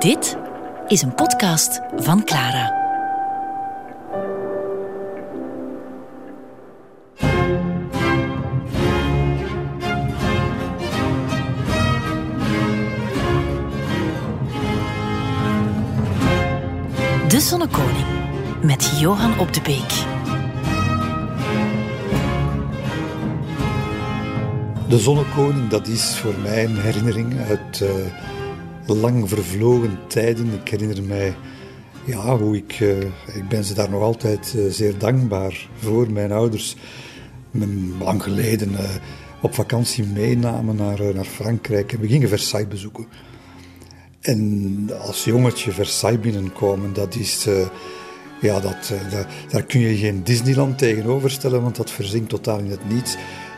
[0.00, 0.36] Dit
[0.88, 2.78] is een podcast van Clara.
[17.28, 18.06] De Zonnekoning
[18.62, 19.88] met Johan op de Beek.
[24.88, 27.90] De Zonnekoning, dat is voor mij een herinnering uit uh,
[28.96, 30.52] lang vervlogen tijden.
[30.52, 31.34] Ik herinner mij
[32.04, 33.00] ja, hoe ik, uh,
[33.34, 36.12] ik ben ze daar nog altijd uh, zeer dankbaar voor.
[36.12, 36.76] Mijn ouders
[37.50, 37.66] me
[37.98, 38.70] lang geleden
[39.40, 43.06] op vakantie meenamen naar, naar Frankrijk en we gingen Versailles bezoeken.
[44.20, 47.48] En als jongetje Versailles binnenkomen, dat is.
[48.40, 48.92] Ja, dat,
[49.50, 53.16] daar, kun je geen Disneyland tegenover stellen, want dat verzinkt totaal in het niets.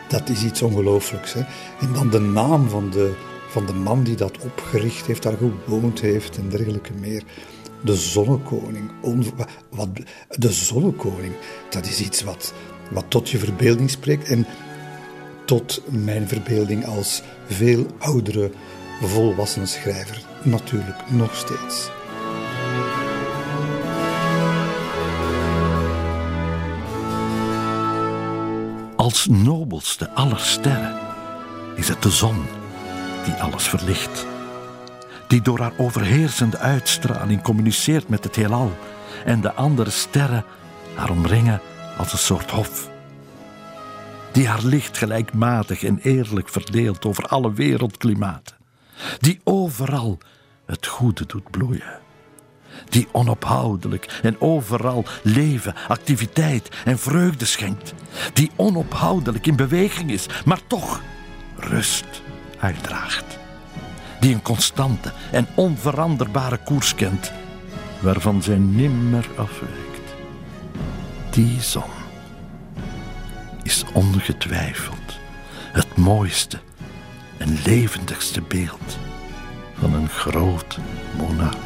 [0.09, 1.33] Dat is iets ongelooflijks.
[1.33, 1.41] Hè?
[1.81, 3.15] En dan de naam van de,
[3.53, 7.23] van de man die dat opgericht heeft, daar gewoond heeft en dergelijke meer.
[7.85, 8.91] De zonnekoning.
[9.71, 9.89] wat,
[10.29, 11.33] de zonnekoning,
[11.71, 12.53] dat is iets wat,
[12.91, 14.29] wat tot je verbeelding spreekt.
[14.29, 14.47] En
[15.45, 18.51] tot mijn verbeelding als veel oudere
[19.03, 21.91] volwassen schrijver natuurlijk nog steeds.
[28.97, 30.99] Als nobelste aller sterren
[31.77, 32.45] is het de zon
[33.25, 34.27] die alles verlicht.
[35.27, 38.73] Die door haar overheersende uitstraling communiceert met het heelal
[39.25, 40.45] en de andere sterren
[40.95, 41.61] haar omringen
[41.99, 42.91] als een soort hof.
[44.33, 48.57] Die haar licht gelijkmatig en eerlijk verdeelt over alle wereldklimaten.
[49.19, 50.19] Die overal
[50.67, 52.01] het goede doet bloeien.
[52.89, 57.95] Die onophoudelijk en overal leven, activiteit en vreugde schenkt.
[58.33, 61.01] Die onophoudelijk in beweging is, maar toch
[61.57, 62.22] rust
[64.21, 67.33] Die een constante en onveranderbare koers kent,
[68.01, 70.15] waarvan zij nimmer afwijkt.
[71.31, 71.91] Die zon
[73.63, 75.19] is ongetwijfeld
[75.73, 76.59] het mooiste
[77.39, 78.99] en levendigste beeld
[79.79, 80.79] van een groot
[81.17, 81.57] monarch.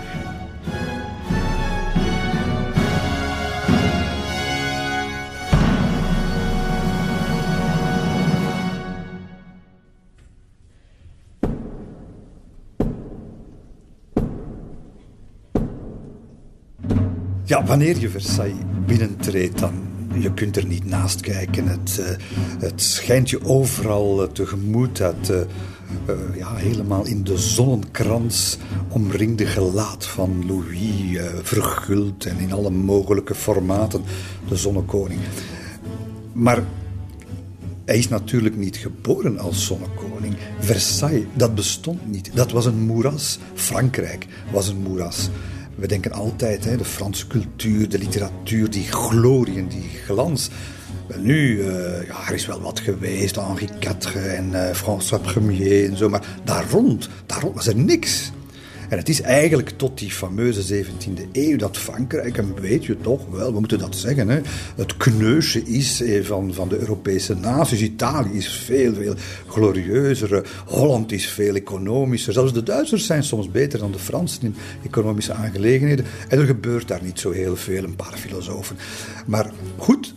[17.47, 19.73] Ja, wanneer je Versailles binnentreedt, dan
[20.19, 21.69] je kunt er niet naast kijken.
[21.69, 22.07] Het, uh,
[22.59, 24.97] het schijnt je overal uh, tegemoet.
[24.97, 28.59] Dat, uh, ja, helemaal in de zonnekrans
[28.89, 34.03] omringde gelaat van Louis, verguld en in alle mogelijke formaten,
[34.49, 35.21] de zonnekoning.
[36.33, 36.62] Maar
[37.85, 40.37] hij is natuurlijk niet geboren als zonnekoning.
[40.59, 42.31] Versailles, dat bestond niet.
[42.35, 43.39] Dat was een moeras.
[43.55, 45.29] Frankrijk was een moeras.
[45.76, 50.50] We denken altijd, hè, de Franse cultuur, de literatuur, die glorie en die glans.
[51.06, 55.88] Wel nu, uh, ja, er is wel wat geweest, Henri IV en uh, François Ier
[55.91, 58.31] en zo, maar daar rond, daar rond was er niks.
[58.89, 63.27] En het is eigenlijk tot die fameuze 17e eeuw dat Frankrijk, en weet je toch
[63.31, 64.41] wel, we moeten dat zeggen, hè,
[64.77, 67.81] het kneusje is eh, van, van de Europese naties.
[67.81, 69.15] Italië is veel, veel
[69.47, 70.51] glorieuzer.
[70.67, 72.33] Holland is veel economischer.
[72.33, 74.55] Zelfs de Duitsers zijn soms beter dan de Fransen in
[74.85, 76.05] economische aangelegenheden.
[76.29, 78.77] En er gebeurt daar niet zo heel veel, een paar filosofen.
[79.27, 80.15] Maar goed,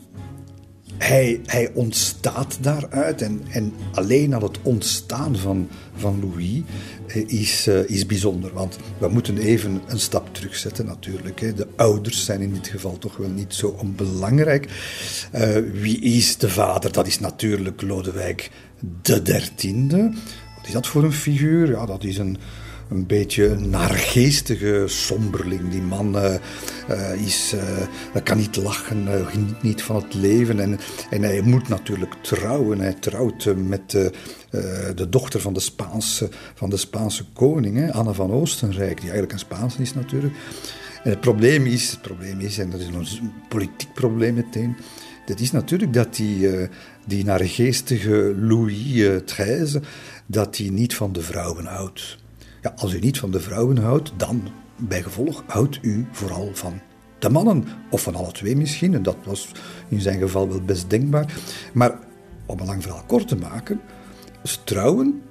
[0.99, 3.21] hij, ontstaat daaruit.
[3.21, 6.61] En, en, alleen al het ontstaan van, van Louis
[7.07, 8.53] eh, is, uh, is bijzonder.
[8.53, 11.57] Want we moeten even een stap terugzetten natuurlijk.
[11.57, 14.67] De ouders zijn in dit geval toch wel niet zo onbelangrijk.
[15.35, 16.91] Uh, wie is de vader?
[16.91, 18.51] Dat is natuurlijk Lodewijk
[19.01, 20.11] de dertiende.
[20.55, 21.69] Wat is dat voor een figuur?
[21.69, 22.37] Ja, dat is een
[22.89, 25.69] een beetje een naargeestige somberling.
[25.69, 26.33] Die man uh,
[26.89, 27.53] uh, is,
[28.15, 30.59] uh, kan niet lachen, geniet niet van het leven.
[30.59, 30.79] En,
[31.09, 32.79] en hij moet natuurlijk trouwen.
[32.79, 33.91] Hij trouwt met
[34.95, 39.31] de dochter van de Spaanse, van de Spaanse koning, hè, Anne van Oostenrijk, die eigenlijk
[39.31, 40.33] een Spaanse is natuurlijk.
[41.03, 44.75] En het probleem is, het probleem is, en dat is een politiek probleem meteen,
[45.25, 46.49] dat is natuurlijk dat die,
[47.05, 49.81] die naargeestige Louis XIII,
[50.25, 52.17] dat hij niet van de vrouwen houdt.
[52.61, 54.41] Ja, als u niet van de vrouwen houdt, dan
[54.75, 56.79] bijgevolg houdt u vooral van
[57.19, 57.65] de mannen.
[57.89, 59.51] Of van alle twee misschien, en dat was
[59.87, 61.33] in zijn geval wel best denkbaar.
[61.73, 61.99] Maar
[62.45, 63.81] om een lang verhaal kort te maken,
[64.43, 65.21] ze trouwen.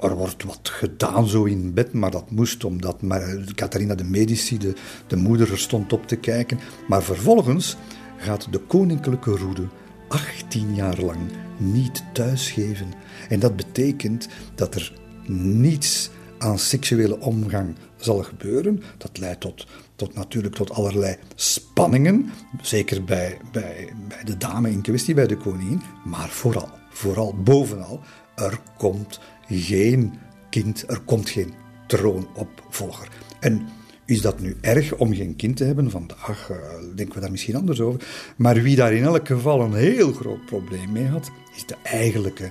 [0.00, 4.58] Er wordt wat gedaan zo in bed, maar dat moest omdat maar Catharina de Medici,
[4.58, 4.74] de,
[5.06, 6.58] de moeder, er stond op te kijken.
[6.88, 7.76] Maar vervolgens
[8.16, 9.66] gaat de koninklijke roede
[10.08, 11.18] 18 jaar lang
[11.56, 12.86] niet thuisgeven.
[13.28, 14.92] En dat betekent dat er
[15.26, 18.82] niets aan seksuele omgang zal gebeuren.
[18.98, 19.66] Dat leidt tot,
[19.96, 22.30] tot natuurlijk tot allerlei spanningen,
[22.62, 28.00] zeker bij, bij, bij de dame in kwestie, bij de koningin, maar vooral, vooral bovenal,
[28.36, 30.12] er komt geen
[30.50, 31.52] kind, er komt geen
[31.86, 33.08] troonopvolger.
[33.40, 33.68] En
[34.04, 35.90] is dat nu erg om geen kind te hebben?
[35.90, 36.56] Vandaag uh,
[36.94, 38.00] denken we daar misschien anders over.
[38.36, 42.50] Maar wie daar in elk geval een heel groot probleem mee had, is de eigenlijke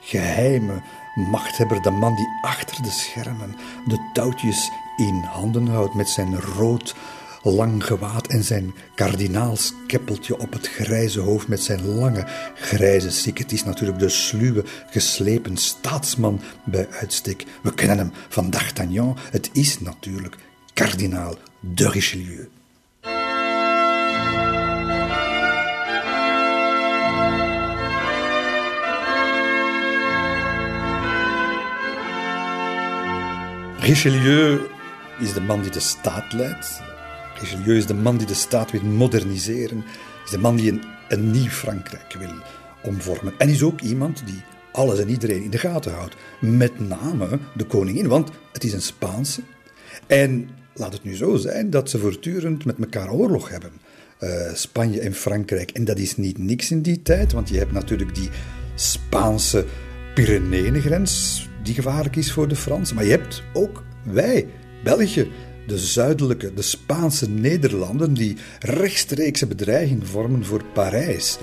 [0.00, 0.82] geheime
[1.14, 6.94] machthebber, de man die achter de schermen de touwtjes in handen houdt met zijn rood
[7.42, 13.38] lang gewaad en zijn kardinaalskeppeltje op het grijze hoofd met zijn lange grijze sik.
[13.38, 17.44] Het is natuurlijk de sluwe, geslepen staatsman bij uitstek.
[17.62, 19.16] We kennen hem van D'Artagnan.
[19.30, 20.36] Het is natuurlijk
[20.74, 22.48] kardinaal de Richelieu.
[33.80, 34.60] Richelieu
[35.20, 36.80] is de man die de staat leidt.
[37.38, 39.84] Richelieu is de man die de staat wil moderniseren.
[40.24, 42.32] Is de man die een, een nieuw Frankrijk wil
[42.82, 43.32] omvormen.
[43.38, 44.42] En is ook iemand die
[44.72, 46.16] alles en iedereen in de gaten houdt.
[46.40, 49.40] Met name de koningin, want het is een Spaanse.
[50.06, 53.72] En laat het nu zo zijn dat ze voortdurend met elkaar oorlog hebben.
[54.20, 55.70] Uh, Spanje en Frankrijk.
[55.70, 58.28] En dat is niet niks in die tijd, want je hebt natuurlijk die
[58.74, 59.64] Spaanse
[60.14, 62.94] Pyreneeëngrens, die gevaarlijk is voor de Fransen.
[62.96, 64.46] Maar je hebt ook wij,
[64.84, 65.30] België,
[65.66, 71.38] de zuidelijke, de Spaanse Nederlanden, die rechtstreekse bedreiging vormen voor Parijs.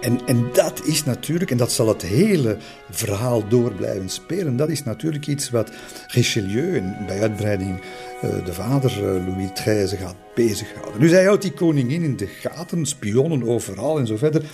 [0.00, 2.56] En, en dat is natuurlijk, en dat zal het hele
[2.90, 5.70] verhaal door blijven spelen, dat is natuurlijk iets wat
[6.06, 7.80] Richelieu, en bij uitbreiding
[8.24, 11.00] uh, de vader uh, Louis XIII, gaat bezighouden.
[11.00, 14.44] Nu, hij houdt die koningin in de gaten, spionnen overal en zo verder.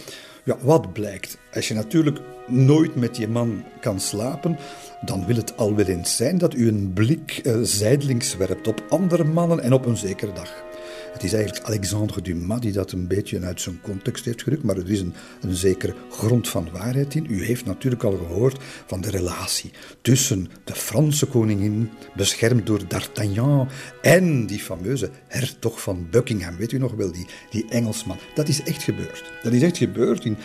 [0.44, 1.38] Ja, wat blijkt?
[1.54, 4.58] Als je natuurlijk nooit met je man kan slapen,
[5.04, 8.84] dan wil het al wel eens zijn dat u een blik uh, zijdelings werpt op
[8.88, 10.64] andere mannen en op een zekere dag.
[11.12, 14.76] Het is eigenlijk Alexandre Dumas die dat een beetje uit zijn context heeft gerukt, maar
[14.76, 17.26] er is een, een zekere grond van waarheid in.
[17.30, 19.70] U heeft natuurlijk al gehoord van de relatie
[20.00, 23.68] tussen de Franse koningin, beschermd door D'Artagnan,
[24.02, 26.56] en die fameuze hertog van Buckingham.
[26.56, 28.18] Weet u nog wel, die, die Engelsman.
[28.34, 29.32] Dat is echt gebeurd.
[29.42, 30.24] Dat is echt gebeurd.
[30.24, 30.36] In,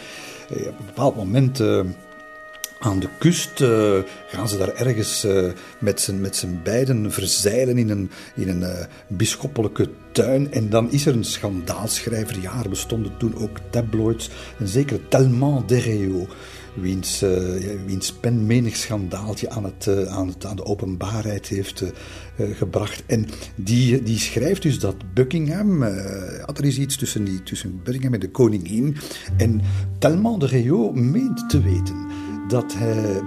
[0.49, 1.59] eh, op een bepaald moment.
[1.59, 1.81] Uh,
[2.79, 3.97] aan de kust uh,
[4.27, 8.85] gaan ze daar ergens uh, met z'n met beiden verzeilen in een, in een uh,
[9.07, 10.51] bisschoppelijke tuin.
[10.51, 12.41] En dan is er een schandaalschrijver.
[12.41, 14.29] Ja, er bestonden toen ook tabloids.
[14.59, 16.27] Een zekere Talmant Dereo.
[16.73, 17.23] Wiens,
[17.85, 21.83] wiens pen menig schandaaltje aan, het, aan, het, aan de openbaarheid heeft
[22.37, 23.03] gebracht.
[23.05, 23.25] En
[23.55, 25.83] die, die schrijft dus dat Buckingham.
[25.83, 28.97] ja, er is iets tussen, die, tussen Buckingham en de koningin.
[29.37, 29.61] En
[29.99, 32.75] Talmant Dereo meent te weten dat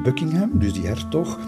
[0.03, 1.39] Buckingham, dus die hertog,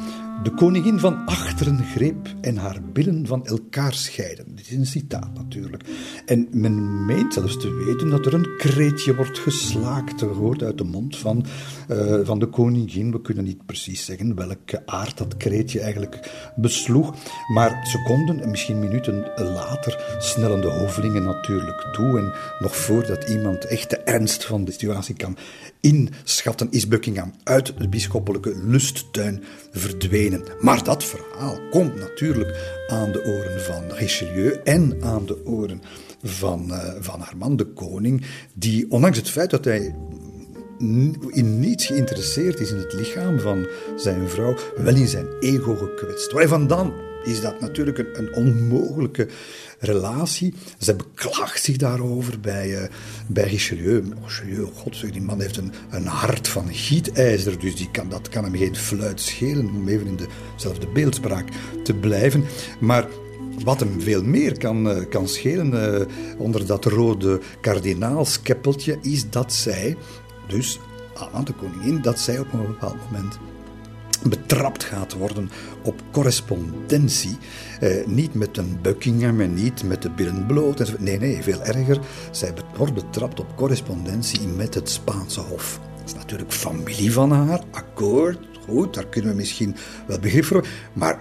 [0.43, 4.47] de koningin van achteren greep en haar billen van elkaar scheiden.
[4.55, 5.85] Dit is een citaat natuurlijk.
[6.27, 10.85] En men meent zelfs te weten dat er een kreetje wordt geslaakt, gehoord uit de
[10.85, 11.45] mond van,
[11.89, 13.13] uh, van de koningin.
[13.13, 17.15] We kunnen niet precies zeggen welke aard dat kreetje eigenlijk besloeg.
[17.53, 22.19] Maar seconden en misschien minuten later snellen de hovelingen natuurlijk toe.
[22.19, 25.37] En nog voordat iemand echt de ernst van de situatie kan
[25.81, 30.45] inschatten, is Buckingham uit de bisschoppelijke lusttuin verdwenen.
[30.61, 35.83] Maar dat verhaal komt natuurlijk aan de oren van Richelieu en aan de oren
[36.23, 39.95] van, uh, van haar de koning, die ondanks het feit dat hij
[41.29, 46.33] in niets geïnteresseerd is in het lichaam van zijn vrouw, wel in zijn ego gekwetst.
[46.33, 46.93] Waarvan dan
[47.25, 49.29] is dat natuurlijk een, een onmogelijke
[49.79, 50.55] relatie.
[50.79, 52.83] Zij beklaagt zich daarover bij, uh,
[53.27, 54.03] bij Richelieu.
[54.25, 58.45] Richelieu, god, die man heeft een, een hart van gietijzer, dus die kan, dat kan
[58.45, 60.19] hem geen fluit schelen, om even in
[60.55, 61.49] dezelfde beeldspraak
[61.85, 62.45] te blijven.
[62.81, 63.07] Maar
[63.65, 66.07] wat hem veel meer kan, uh, kan schelen uh,
[66.39, 69.97] onder dat rode kardinaalskeppeltje, is dat zij,
[70.53, 70.79] dus
[71.33, 73.39] aan de koningin, dat zij op een bepaald moment
[74.23, 75.51] betrapt gaat worden
[75.83, 77.39] op correspondentie.
[77.81, 80.99] Eh, niet met een Buckingham en niet met de billen bloot.
[80.99, 81.99] Nee, nee, veel erger.
[82.31, 85.81] Zij wordt betrapt op correspondentie met het Spaanse Hof.
[85.99, 90.67] Dat is natuurlijk familie van haar, akkoord, goed, daar kunnen we misschien wel begrip voor.
[90.93, 91.19] Maar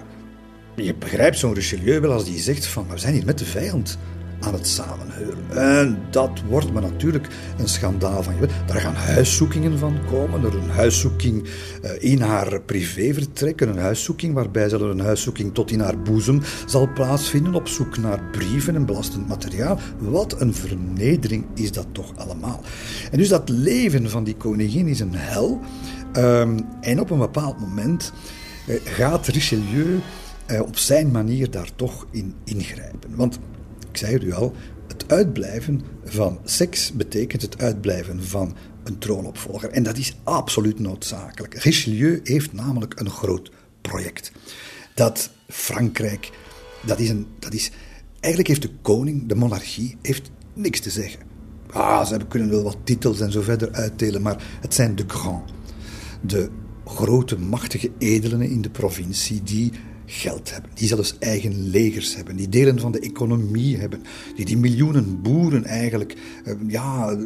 [0.75, 3.97] je begrijpt zo'n Richelieu wel als die zegt van, we zijn hier met de vijand
[4.41, 5.43] aan het samenheuren.
[5.49, 8.33] En dat wordt maar natuurlijk een schandaal van.
[8.65, 10.43] Daar gaan huiszoekingen van komen.
[10.43, 11.47] Er een huiszoeking
[11.81, 13.61] eh, in haar privévertrek.
[13.61, 17.53] Een huiszoeking waarbij ze een huiszoeking tot in haar boezem zal plaatsvinden.
[17.53, 19.79] Op zoek naar brieven en belastend materiaal.
[19.97, 22.61] Wat een vernedering is dat toch allemaal.
[23.11, 25.59] En dus dat leven van die koningin is een hel.
[26.17, 28.11] Um, en op een bepaald moment
[28.67, 29.99] uh, gaat Richelieu
[30.59, 33.15] op zijn manier daar toch in ingrijpen.
[33.15, 33.39] Want,
[33.91, 34.53] ik zei het u al,
[34.87, 39.69] het uitblijven van seks betekent het uitblijven van een troonopvolger.
[39.69, 41.53] En dat is absoluut noodzakelijk.
[41.53, 44.31] Richelieu heeft namelijk een groot project.
[44.95, 46.31] Dat Frankrijk,
[46.85, 47.71] dat is, een, dat is
[48.19, 51.19] eigenlijk heeft de koning, de monarchie, heeft niks te zeggen.
[51.71, 55.51] Ah, ze kunnen wel wat titels en zo verder uitdelen, maar het zijn de grands.
[56.21, 56.49] De
[56.85, 59.71] grote, machtige edelen in de provincie die
[60.11, 64.01] geld hebben, die zelfs eigen legers hebben, die delen van de economie hebben,
[64.35, 66.15] die die miljoenen boeren eigenlijk
[66.45, 67.17] uh, ja,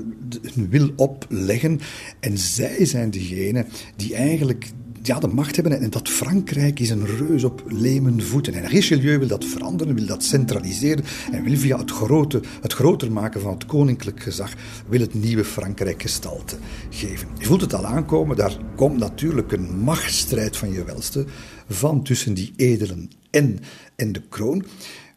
[0.54, 1.80] hun wil opleggen.
[2.20, 3.66] En zij zijn degene
[3.96, 4.72] die eigenlijk
[5.06, 5.82] ja, de macht hebben.
[5.82, 8.54] En dat Frankrijk is een reus op lemen voeten.
[8.54, 11.04] En Richelieu wil dat veranderen, wil dat centraliseren.
[11.32, 14.54] En wil via het, grote, het groter maken van het koninklijk gezag,
[14.88, 16.56] wil het nieuwe Frankrijk gestalte
[16.90, 17.28] geven.
[17.40, 21.26] Je voelt het al aankomen, daar komt natuurlijk een machtsstrijd van je welste
[21.70, 23.60] van tussen die edelen en,
[23.96, 24.66] en de kroon.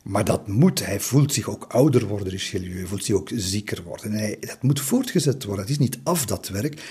[0.03, 4.13] Maar dat moet, hij voelt zich ook ouder worden, Richelieu, voelt zich ook zieker worden.
[4.13, 6.83] En hij, dat moet voortgezet worden, het is niet af dat werk.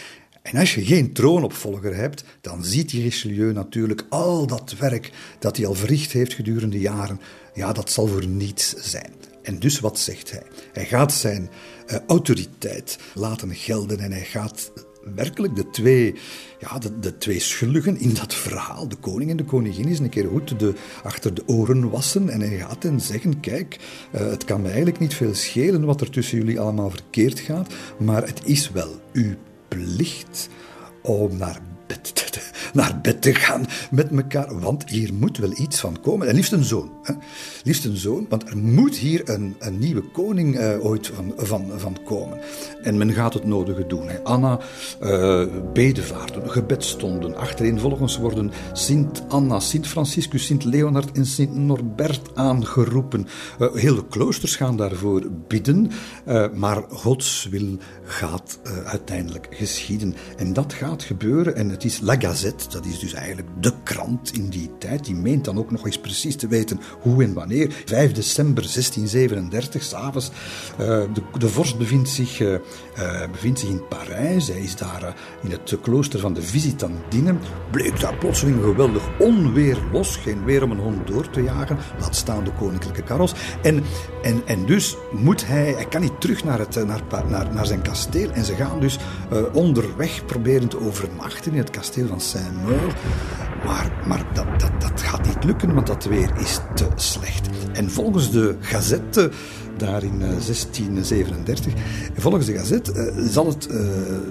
[0.42, 5.58] En als je geen troonopvolger hebt, dan ziet die Richelieu natuurlijk al dat werk dat
[5.58, 7.20] hij al verricht heeft gedurende jaren,
[7.54, 9.12] ja, dat zal voor niets zijn.
[9.44, 10.44] En dus wat zegt hij?
[10.74, 11.50] Hij gaat zijn
[11.88, 14.72] uh, autoriteit laten gelden en hij gaat
[15.16, 16.16] werkelijk de twee,
[16.60, 20.10] ja, de, de, twee schuldigen in dat verhaal, de koning en de koningin, is een
[20.10, 20.74] keer goed de,
[21.04, 22.30] achter de oren wassen.
[22.30, 23.80] En hij gaat hen zeggen: Kijk,
[24.16, 27.74] uh, het kan me eigenlijk niet veel schelen wat er tussen jullie allemaal verkeerd gaat,
[28.00, 29.36] maar het is wel uw
[29.68, 30.50] plicht
[31.02, 31.62] om naar
[32.74, 34.60] naar bed te gaan met elkaar.
[34.60, 36.28] Want hier moet wel iets van komen.
[36.28, 36.92] En liefst een zoon.
[37.04, 37.14] Hè?
[37.64, 41.72] Liefst een zoon, want er moet hier een, een nieuwe koning uh, ooit van, van,
[41.76, 42.40] van komen.
[42.82, 44.10] En men gaat het nodige doen.
[44.10, 44.24] Hè?
[44.24, 44.60] Anna,
[45.04, 47.36] uh, bedevaarten, gebedstonden.
[47.36, 53.28] Achtereenvolgens worden Sint Anna, Sint Franciscus, Sint Leonard en Sint Norbert aangeroepen.
[53.60, 55.92] Uh, hele kloosters gaan daarvoor bidden.
[56.54, 60.16] maar Gods wil gaat uiteindelijk geschieden.
[60.38, 61.56] En dat gaat gebeuren.
[61.56, 65.06] En het is La Gazette, dat is dus eigenlijk de krant in die tijd.
[65.06, 67.84] Die meent dan ook nog eens precies te weten hoe en wanneer.
[67.86, 70.32] 5 december 1637, s'avonds.
[70.80, 72.58] Uh, de, de vorst bevindt zich, uh,
[73.32, 74.48] bevindt zich in Parijs.
[74.48, 77.36] Hij is daar in het klooster van de Visitandine.
[77.72, 80.16] Bleek daar plotseling geweldig onweer los.
[80.16, 81.78] Geen weer om een hond door te jagen.
[82.00, 83.34] Laat staan de koninklijke karos.
[83.62, 83.84] En,
[84.24, 87.82] en, en dus moet hij, hij kan niet terug naar, het, naar, naar, naar zijn
[87.82, 88.32] kasteel.
[88.32, 88.98] En ze gaan dus
[89.54, 92.96] onderweg proberen te overnachten in kasteel van Saint-Maur.
[93.66, 97.50] Maar, maar dat, dat, dat gaat niet lukken, want dat weer is te slecht.
[97.74, 99.32] En volgens de gazette
[99.78, 101.74] daar in 1637.
[101.74, 101.80] Eh,
[102.16, 103.78] volgens de gazet uh, zal het uh,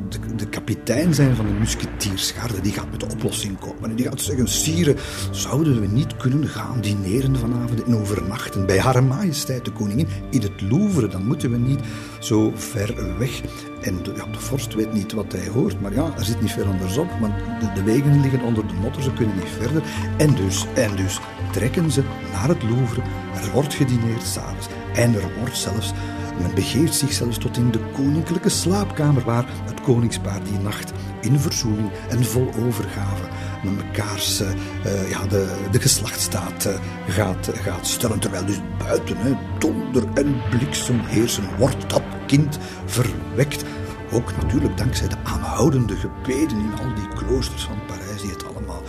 [0.09, 2.61] de, de, kapitein zijn van de musketiersgarde.
[2.61, 3.91] Die gaat met de oplossing komen.
[3.91, 4.95] En die gaat zeggen: Sire,
[5.31, 10.43] zouden we niet kunnen gaan dineren vanavond en overnachten bij Hare Majesteit de Koningin in
[10.43, 11.09] het Louvre?
[11.09, 11.81] Dan moeten we niet
[12.21, 13.41] zo ver weg.
[13.81, 16.53] En de, ja, de vorst weet niet wat hij hoort, maar ja, er zit niet
[16.53, 17.35] veel anders op, want
[17.75, 19.83] de, wegen liggen onder de motter, ze kunnen niet verder.
[20.17, 21.19] En dus, en dus
[21.53, 23.03] trekken ze naar het Louvre.
[23.35, 24.67] Er wordt gedineerd s'avonds.
[24.97, 25.93] En er wordt zelfs,
[26.41, 31.39] men begeeft zich zelfs tot in de koninklijke slaapkamer waar het koningspaar die nacht in
[31.39, 33.25] verzoening en vol overgave
[33.63, 36.75] met mekaars uh, ja, de, de geslachtstaat uh,
[37.09, 38.19] gaat, gaat stellen.
[38.19, 43.65] Terwijl dus buiten donder en bliksem heersen, wordt dat kind verwekt.
[44.13, 48.83] Ook natuurlijk dankzij de aanhoudende gebeden in al die kloosters van Parijs die het allemaal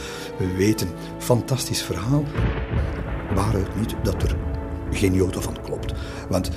[0.56, 0.90] weten.
[1.18, 2.24] Fantastisch verhaal.
[3.36, 4.36] Waaruit niet dat er
[4.92, 5.77] geen jota van klopt.
[6.30, 6.50] Want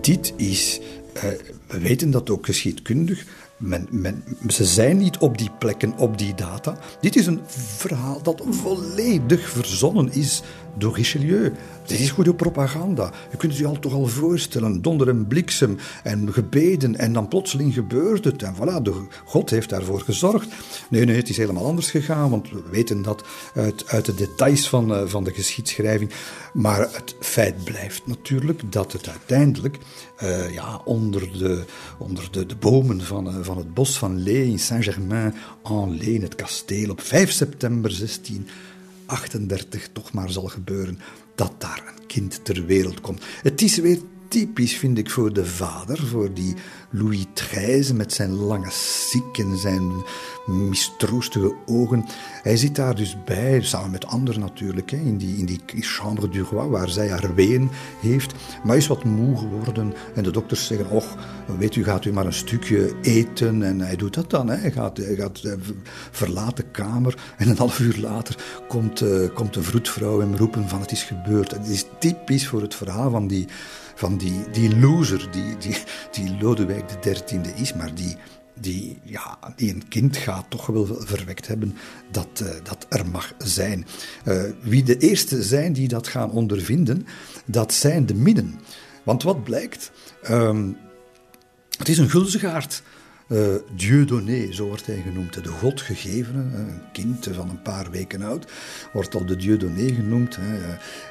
[0.00, 0.80] dit is,
[1.14, 1.22] uh,
[1.66, 3.24] we weten dat ook geschiedkundig,
[3.56, 6.78] men, ze zijn niet op die plekken, op die data.
[7.00, 10.42] Dit is een verhaal dat volledig verzonnen is
[10.78, 11.52] door Richelieu.
[11.86, 13.12] Dit is goede propaganda.
[13.30, 14.82] Je kunt het je al toch al voorstellen.
[14.82, 18.42] Donder en bliksem en gebeden en dan plotseling gebeurt het.
[18.42, 20.48] En voilà, de, God heeft daarvoor gezorgd.
[20.88, 24.68] Nee, nee, het is helemaal anders gegaan, want we weten dat uit, uit de details
[24.68, 26.10] van, uh, van de geschiedschrijving.
[26.52, 29.78] Maar het feit blijft natuurlijk dat het uiteindelijk
[30.22, 31.64] uh, ja, onder, de,
[31.98, 36.90] onder de, de bomen van, uh, van het bos van Lee in Saint-Germain-en-Laye, het kasteel,
[36.90, 38.48] op 5 september 16
[39.06, 40.98] 38 toch maar zal gebeuren
[41.34, 43.24] dat daar een kind ter wereld komt.
[43.42, 46.54] Het is weer typisch, vind ik, voor de vader, voor die
[46.90, 49.92] Louis XIII met zijn lange sik en zijn
[50.46, 52.04] mistroostige ogen.
[52.42, 56.42] Hij zit daar dus bij, samen met anderen natuurlijk, in, die, in die chambre du
[56.42, 58.34] roi, waar zij haar ween heeft.
[58.64, 61.16] Maar is wat moe geworden en de dokters zeggen, och,
[61.58, 63.62] weet u, gaat u maar een stukje eten.
[63.62, 65.56] En hij doet dat dan, hij gaat, hij gaat hij
[66.10, 68.36] verlaat de kamer en een half uur later
[68.68, 71.50] komt, uh, komt de vroedvrouw hem roepen van het is gebeurd.
[71.50, 73.46] Het is typisch voor het verhaal van die
[73.96, 75.76] van die, die loser die, die,
[76.10, 78.16] die Lodewijk XIII is, maar die,
[78.54, 81.76] die, ja, een kind gaat toch wel verwekt hebben
[82.10, 83.86] dat, uh, dat er mag zijn.
[84.24, 87.06] Uh, wie de eerste zijn die dat gaan ondervinden,
[87.46, 88.60] dat zijn de midden.
[89.02, 89.90] Want wat blijkt?
[90.30, 90.76] Um,
[91.78, 92.82] het is een gulzigaard.
[93.28, 98.52] Uh, Dieudonné, zo wordt hij genoemd, de godgegevene, een kind van een paar weken oud,
[98.92, 100.38] wordt al de Dieudonné genoemd.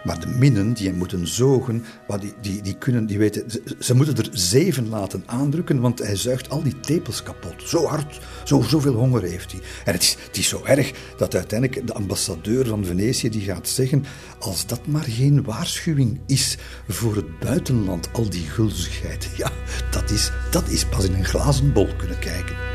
[0.03, 1.83] Maar de minnen die hem moeten zogen,
[2.19, 3.43] die, die, die kunnen, die weten,
[3.79, 7.61] ze, moeten er zeven laten aandrukken, want hij zuigt al die tepels kapot.
[7.61, 9.61] Zo hard, zo, zoveel honger heeft hij.
[9.85, 13.67] En het is, het is zo erg dat uiteindelijk de ambassadeur van Venetië die gaat
[13.67, 14.05] zeggen,
[14.39, 16.57] als dat maar geen waarschuwing is
[16.87, 19.51] voor het buitenland, al die gulzigheid, ja,
[19.91, 22.74] dat is, dat is pas in een glazen bol kunnen kijken.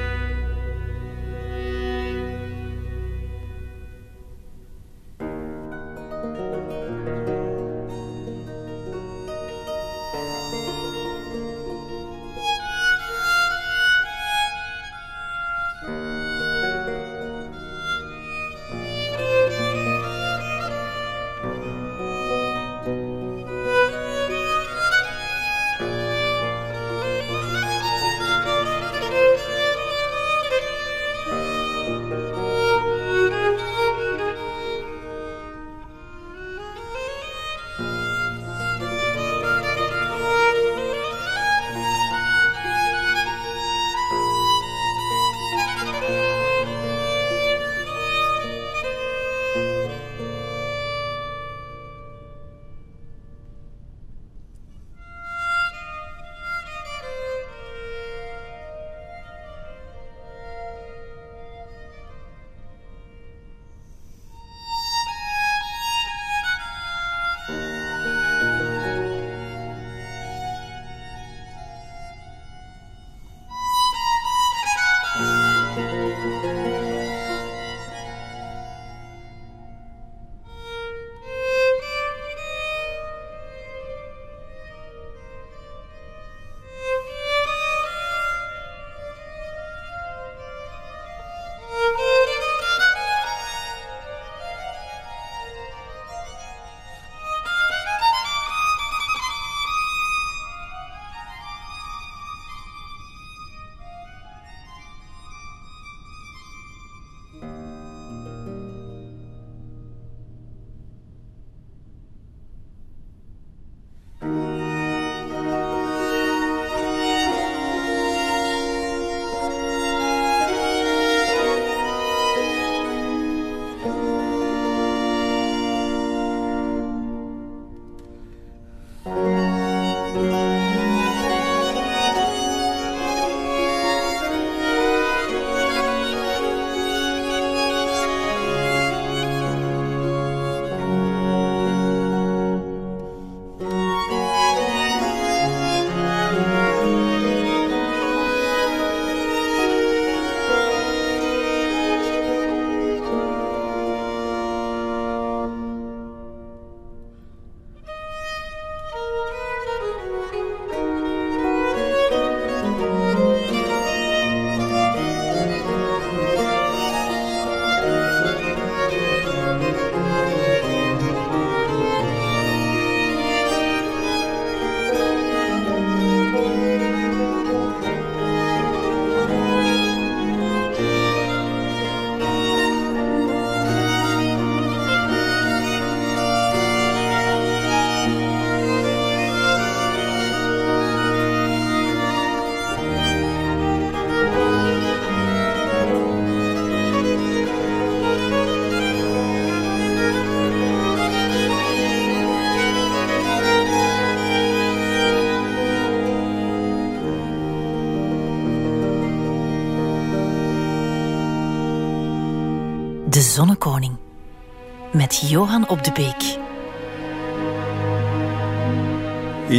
[215.41, 216.39] Johan op de Beek.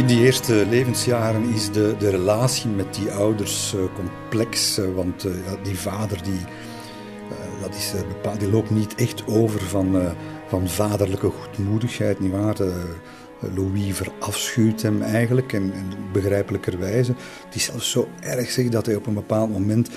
[0.00, 4.78] In die eerste levensjaren is de, de relatie met die ouders uh, complex.
[4.78, 6.40] Uh, want uh, die vader die,
[7.60, 10.14] dat is, bepaald, die loopt niet echt over van,
[10.46, 12.18] van vaderlijke goedmoedigheid.
[13.54, 17.14] Louis verafschuwt hem eigenlijk, en, en begrijpelijkerwijze.
[17.44, 19.90] Het is zelfs zo erg zeg, dat hij op een bepaald moment,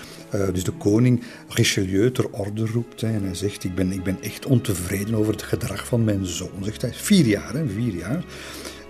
[0.54, 3.04] dus de koning, Richelieu ter orde roept.
[3.04, 6.50] En hij zegt, ik ben, ik ben echt ontevreden over het gedrag van mijn zoon.
[6.62, 8.24] Zegt hij, vier jaar, hè, vier jaar.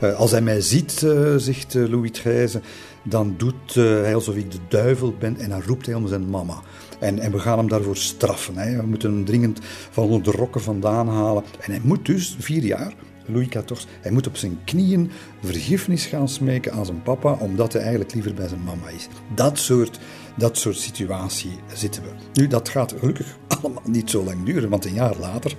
[0.04, 2.62] Uh, als hij mij ziet, uh, zegt Louis XIII,
[3.04, 6.62] dan doet hij alsof ik de duivel ben en dan roept hij om zijn mama.
[7.00, 8.58] En, en we gaan hem daarvoor straffen.
[8.58, 8.76] Hè.
[8.76, 11.44] We moeten hem dringend van onder de rokken vandaan halen.
[11.60, 12.94] En hij moet dus, vier jaar,
[13.26, 15.12] Louis XIV, hij moet op zijn knieën
[15.44, 19.08] vergiffenis gaan smeken aan zijn papa, omdat hij eigenlijk liever bij zijn mama is.
[19.36, 20.00] Dat soort,
[20.36, 22.10] dat soort situatie zitten we.
[22.34, 25.56] Nu, dat gaat gelukkig allemaal niet zo lang duren, want een jaar later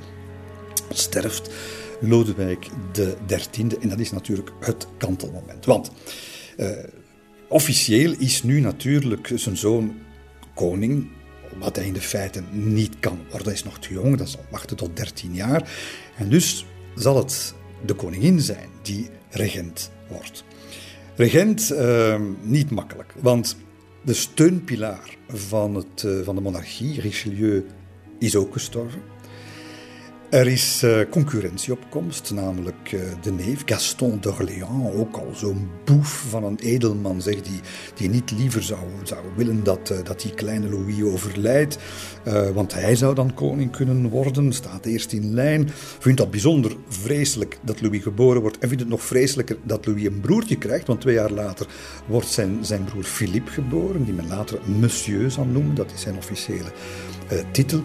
[0.90, 1.50] sterft
[2.00, 3.78] Lodewijk de dertiende.
[3.78, 5.64] En dat is natuurlijk het kantelmoment.
[5.64, 5.90] Want
[6.56, 6.70] uh,
[7.48, 9.94] officieel is nu natuurlijk zijn zoon
[10.54, 11.08] koning,
[11.58, 13.44] wat hij in de feite niet kan worden.
[13.44, 15.70] Hij is nog te jong, dat zal wachten tot 13 jaar.
[16.16, 17.54] En dus zal het
[17.86, 20.44] de koningin zijn die regent wordt.
[21.14, 23.56] Regent, uh, niet makkelijk, want
[24.06, 27.66] de steunpilaar van, het, uh, van de monarchie, Richelieu,
[28.18, 29.00] is ook gestorven.
[30.30, 36.44] Er is uh, concurrentieopkomst, namelijk uh, de neef Gaston d'Orléans, ook al zo'n boef van
[36.44, 37.60] een edelman, zeg, die,
[37.94, 41.78] die niet liever zou, zou willen dat, dat die kleine Louis overlijdt,
[42.54, 47.58] want hij zou dan koning kunnen worden, staat eerst in lijn, vindt dat bijzonder vreselijk
[47.62, 51.00] dat Louis geboren wordt en vindt het nog vreselijker dat Louis een broertje krijgt, want
[51.00, 51.66] twee jaar later
[52.06, 56.16] wordt zijn, zijn broer Philippe geboren, die men later Monsieur zal noemen, dat is zijn
[56.16, 56.72] officiële
[57.50, 57.82] titel.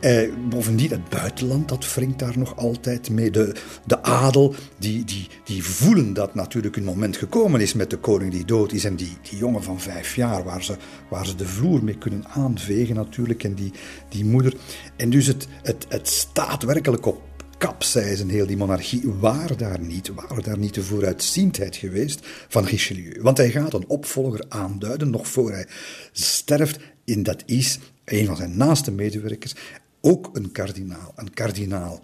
[0.00, 3.30] Eh, bovendien, het buitenland, dat wringt daar nog altijd mee.
[3.30, 3.54] De,
[3.84, 8.32] de adel, die, die, die voelen dat natuurlijk een moment gekomen is met de koning
[8.32, 8.84] die dood is.
[8.84, 10.76] En die, die jongen van vijf jaar, waar ze,
[11.08, 13.44] waar ze de vloer mee kunnen aanvegen natuurlijk.
[13.44, 13.72] En die,
[14.08, 14.54] die moeder.
[14.96, 17.22] En dus het, het, het staat werkelijk op
[17.58, 19.08] kapseizen, heel die monarchie.
[19.20, 23.22] Waar daar niet, waar daar niet de vooruitziendheid geweest van Richelieu?
[23.22, 25.66] Want hij gaat een opvolger aanduiden, nog voor hij
[26.12, 26.78] sterft.
[27.04, 29.54] En dat is een van zijn naaste medewerkers,
[30.00, 31.12] ook een kardinaal.
[31.16, 32.02] Een kardinaal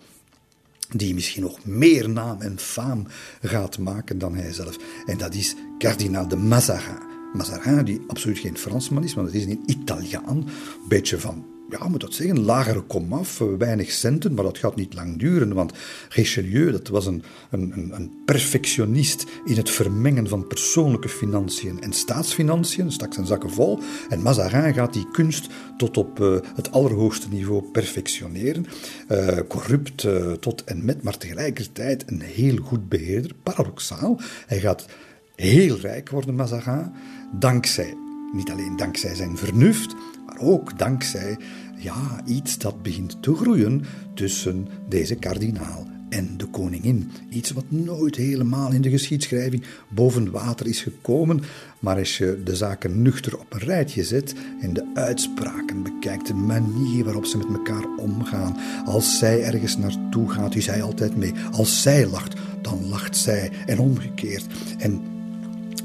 [0.97, 3.07] die misschien nog meer naam en faam
[3.43, 4.77] gaat maken dan hij zelf.
[5.07, 7.09] En dat is kardinaal de Mazarin.
[7.33, 10.37] Mazarin, die absoluut geen Fransman is, maar dat is een Italiaan.
[10.37, 10.49] Een
[10.89, 15.19] beetje van ja, moet dat zeggen, lagere komaf, weinig centen, maar dat gaat niet lang
[15.19, 15.73] duren, want
[16.09, 22.93] Richelieu, dat was een, een, een perfectionist in het vermengen van persoonlijke financiën en staatsfinanciën,
[22.93, 23.79] stak zijn zakken vol,
[24.09, 28.67] en Mazarin gaat die kunst tot op uh, het allerhoogste niveau perfectioneren,
[29.09, 30.07] uh, corrupt
[30.41, 34.21] tot en met, maar tegelijkertijd een heel goed beheerder, paradoxaal.
[34.47, 34.87] Hij gaat
[35.35, 36.93] heel rijk worden, Mazarin,
[37.33, 37.95] dankzij,
[38.33, 39.95] niet alleen dankzij zijn vernuft,
[40.41, 41.39] ook dankzij
[41.77, 47.11] ja, iets dat begint te groeien tussen deze kardinaal en de koningin.
[47.29, 51.43] Iets wat nooit helemaal in de geschiedschrijving boven water is gekomen,
[51.79, 56.35] maar als je de zaken nuchter op een rijtje zet en de uitspraken bekijkt, de
[56.35, 61.35] manier waarop ze met elkaar omgaan, als zij ergens naartoe gaat, is hij altijd mee.
[61.53, 64.47] Als zij lacht, dan lacht zij en omgekeerd.
[64.79, 65.01] En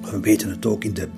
[0.01, 1.09] we weten het ook in de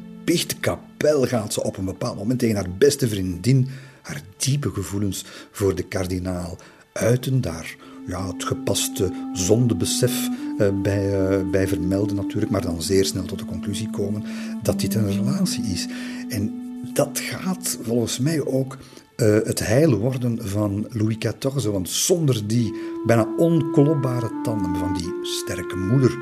[0.97, 3.67] biechtkapel gaat ze op een bepaald moment tegen haar beste vriendin
[4.01, 6.57] haar diepe gevoelens voor de kardinaal
[6.93, 7.41] uiten.
[7.41, 7.75] Daar
[8.07, 13.39] ja, het gepaste zondebesef uh, bij, uh, bij vermelden natuurlijk, maar dan zeer snel tot
[13.39, 14.23] de conclusie komen
[14.63, 15.87] dat dit een relatie is.
[16.29, 16.61] En
[16.93, 18.77] dat gaat volgens mij ook
[19.17, 22.73] uh, het heil worden van Louis XIV, want zonder die
[23.05, 26.17] bijna onklopbare tanden van die sterke moeder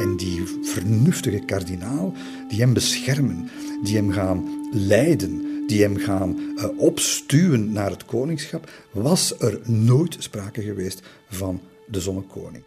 [0.00, 2.12] en die vernuftige kardinaal,
[2.48, 3.50] die hem beschermen,
[3.82, 10.16] die hem gaan leiden, die hem gaan uh, opstuwen naar het koningschap, was er nooit
[10.18, 12.64] sprake geweest van de zonnekoning.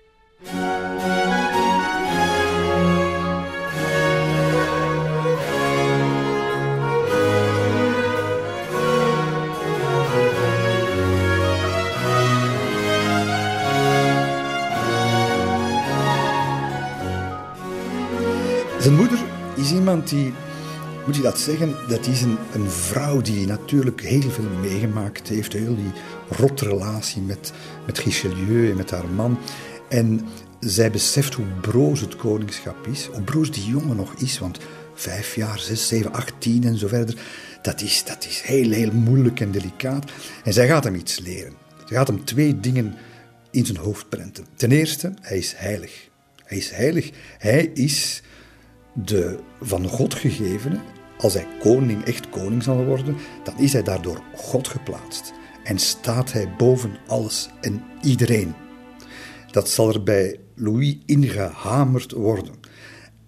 [18.82, 19.20] Zijn moeder
[19.56, 20.34] is iemand die,
[21.06, 25.54] moet je dat zeggen, dat is een, een vrouw die natuurlijk heel veel meegemaakt heeft.
[25.54, 25.92] Heel die
[26.30, 27.54] rotrelatie met,
[27.86, 29.38] met Richelieu en met haar man.
[29.90, 30.22] En
[30.60, 34.60] zij beseft hoe broos het koningschap is, hoe broos die jongen nog is, want
[34.94, 37.16] vijf jaar, zes, zeven, acht, tien en zo verder,
[37.62, 40.12] dat is, dat is heel, heel moeilijk en delicaat.
[40.44, 41.54] En zij gaat hem iets leren.
[41.86, 42.96] Ze gaat hem twee dingen
[43.52, 44.46] in zijn hoofd prenten.
[44.56, 46.10] Ten eerste, hij is heilig.
[46.46, 47.10] Hij is heilig.
[47.38, 48.22] Hij is
[48.94, 50.80] de van God gegevene,
[51.18, 55.34] als hij koning, echt koning zal worden, dan is hij daardoor God geplaatst.
[55.64, 58.54] En staat hij boven alles en iedereen.
[59.52, 62.54] Dat zal er bij Louis ingehamerd worden.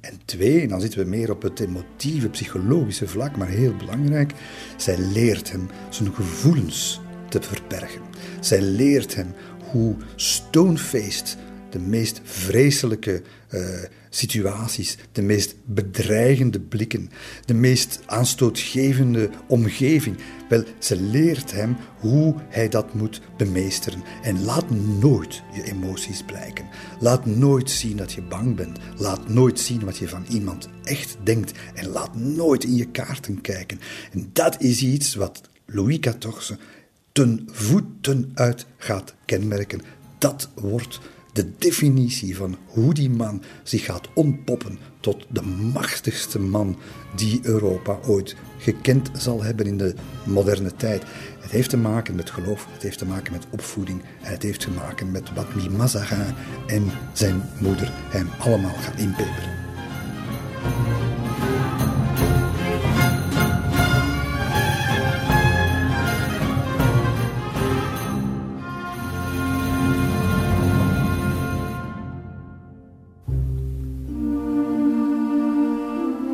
[0.02, 4.34] En twee, en dan zitten we meer op het emotieve, psychologische vlak, maar heel belangrijk,
[4.78, 8.02] zij leert hem zijn gevoelens te verbergen.
[8.40, 9.34] Zij leert hem
[9.72, 11.38] hoe Stonefaced
[11.70, 13.22] de meest vreselijke
[13.52, 13.62] uh,
[14.16, 17.10] situaties, de meest bedreigende blikken,
[17.46, 20.18] de meest aanstootgevende omgeving.
[20.50, 24.04] Wel, ze leert hem hoe hij dat moet bemeesteren.
[24.22, 26.66] En laat nooit je emoties blijken.
[27.00, 28.80] Laat nooit zien dat je bang bent.
[28.98, 31.52] Laat nooit zien wat je van iemand echt denkt.
[31.74, 33.80] En laat nooit in je kaarten kijken.
[34.12, 36.56] En dat is iets wat Louis XIV
[37.12, 39.82] ten voeten uit gaat kenmerken.
[40.18, 41.00] Dat wordt
[41.34, 45.42] de definitie van hoe die man zich gaat ontpoppen tot de
[45.74, 46.78] machtigste man
[47.16, 51.04] die Europa ooit gekend zal hebben in de moderne tijd.
[51.40, 54.72] Het heeft te maken met geloof, het heeft te maken met opvoeding het heeft te
[54.72, 56.34] maken met wat Mazarin
[56.68, 59.62] en zijn moeder hem allemaal gaan inpeperen.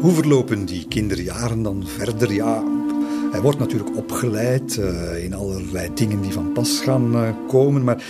[0.09, 2.33] Hoe verlopen die kinderjaren dan verder?
[2.33, 2.63] Ja,
[3.31, 8.03] hij wordt natuurlijk opgeleid uh, in allerlei dingen die van pas gaan uh, komen, maar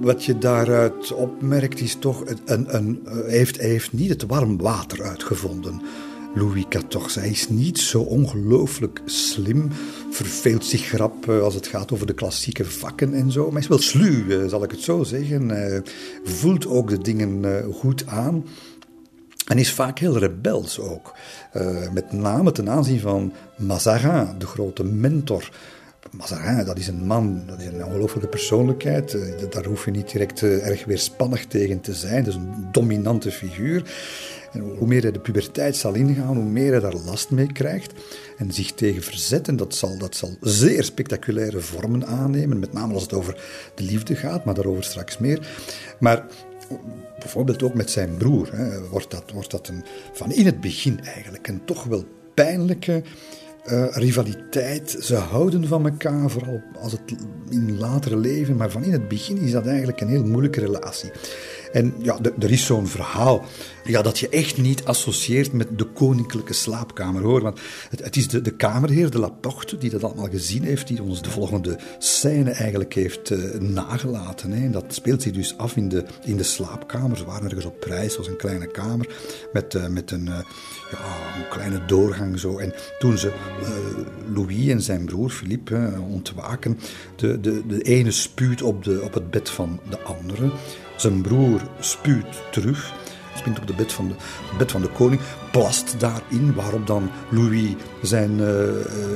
[0.00, 5.02] wat je daaruit opmerkt is toch, een, een, heeft, hij heeft niet het warm water
[5.02, 5.80] uitgevonden.
[6.34, 7.14] Louis XIV.
[7.14, 9.68] Hij is niet zo ongelooflijk slim,
[10.10, 13.42] verveelt zich grap als het gaat over de klassieke vakken en zo.
[13.42, 15.84] Maar hij is wel sluw, zal ik het zo zeggen.
[16.24, 18.44] Voelt ook de dingen goed aan.
[19.50, 21.14] En is vaak heel rebels ook.
[21.56, 25.50] Uh, met name ten aanzien van Mazarin, de grote mentor.
[26.10, 29.12] Mazarin, dat is een man, dat is een ongelooflijke persoonlijkheid.
[29.12, 32.24] Uh, daar hoef je niet direct uh, erg weerspannig tegen te zijn.
[32.24, 33.82] Dat is een dominante figuur.
[34.52, 37.92] En hoe meer hij de puberteit zal ingaan, hoe meer hij daar last mee krijgt.
[38.38, 42.58] En zich tegen verzetten, dat zal, dat zal zeer spectaculaire vormen aannemen.
[42.58, 43.42] Met name als het over
[43.74, 45.48] de liefde gaat, maar daarover straks meer.
[45.98, 46.24] Maar
[47.18, 51.48] bijvoorbeeld ook met zijn broer, hè, wordt, dat, dat een, van in het begin eigenlijk
[51.48, 52.04] een toch wel
[52.34, 53.02] pijnlijke
[53.66, 54.96] uh, rivaliteit.
[55.00, 57.00] Ze houden van elkaar, vooral als het
[57.48, 61.10] in latere leven, maar van in het begin is dat eigenlijk een heel moeilijke relatie.
[61.72, 63.44] En ja, er is zo'n verhaal
[63.84, 67.42] ja, dat je echt niet associeert met de koninklijke slaapkamer, hoor.
[67.42, 71.02] Want het, het is de, de kamerheer, de Laporte, die dat allemaal gezien heeft, die
[71.02, 74.50] ons de volgende scène eigenlijk heeft uh, nagelaten.
[74.50, 74.64] Hè.
[74.64, 77.16] En dat speelt zich dus af in de, in de slaapkamer.
[77.16, 79.08] Ze waren ergens op prijs, was een kleine kamer
[79.52, 80.38] met, uh, met een, uh,
[80.90, 80.98] ja,
[81.36, 82.58] een kleine doorgang zo.
[82.58, 83.32] En toen ze
[84.34, 86.78] Louis en zijn broer Philippe ontwaken,
[87.16, 90.50] de, de, de ene spuut op, de, op het bed van de andere.
[91.00, 92.92] Zijn broer spuut terug,
[93.34, 94.14] spint op de bed van de,
[94.58, 95.20] bed van de koning,
[95.52, 98.48] plast daarin, waarop dan Louis zijn uh,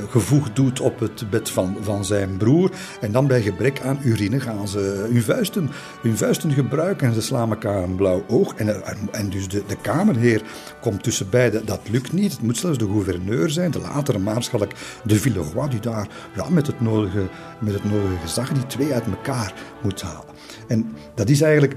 [0.09, 2.71] gevoeg doet op het bed van, van zijn broer.
[3.01, 5.69] En dan bij gebrek aan urine gaan ze hun vuisten,
[6.01, 8.53] hun vuisten gebruiken en ze slaan elkaar een blauw oog.
[8.53, 10.41] En, en dus de, de kamerheer
[10.81, 12.31] komt tussen beiden, dat lukt niet.
[12.31, 14.71] Het moet zelfs de gouverneur zijn, de latere maarschalk
[15.03, 17.27] de Villeroy, die daar ja, met, het nodige,
[17.59, 20.34] met het nodige gezag die twee uit elkaar moet halen.
[20.67, 21.75] En dat is eigenlijk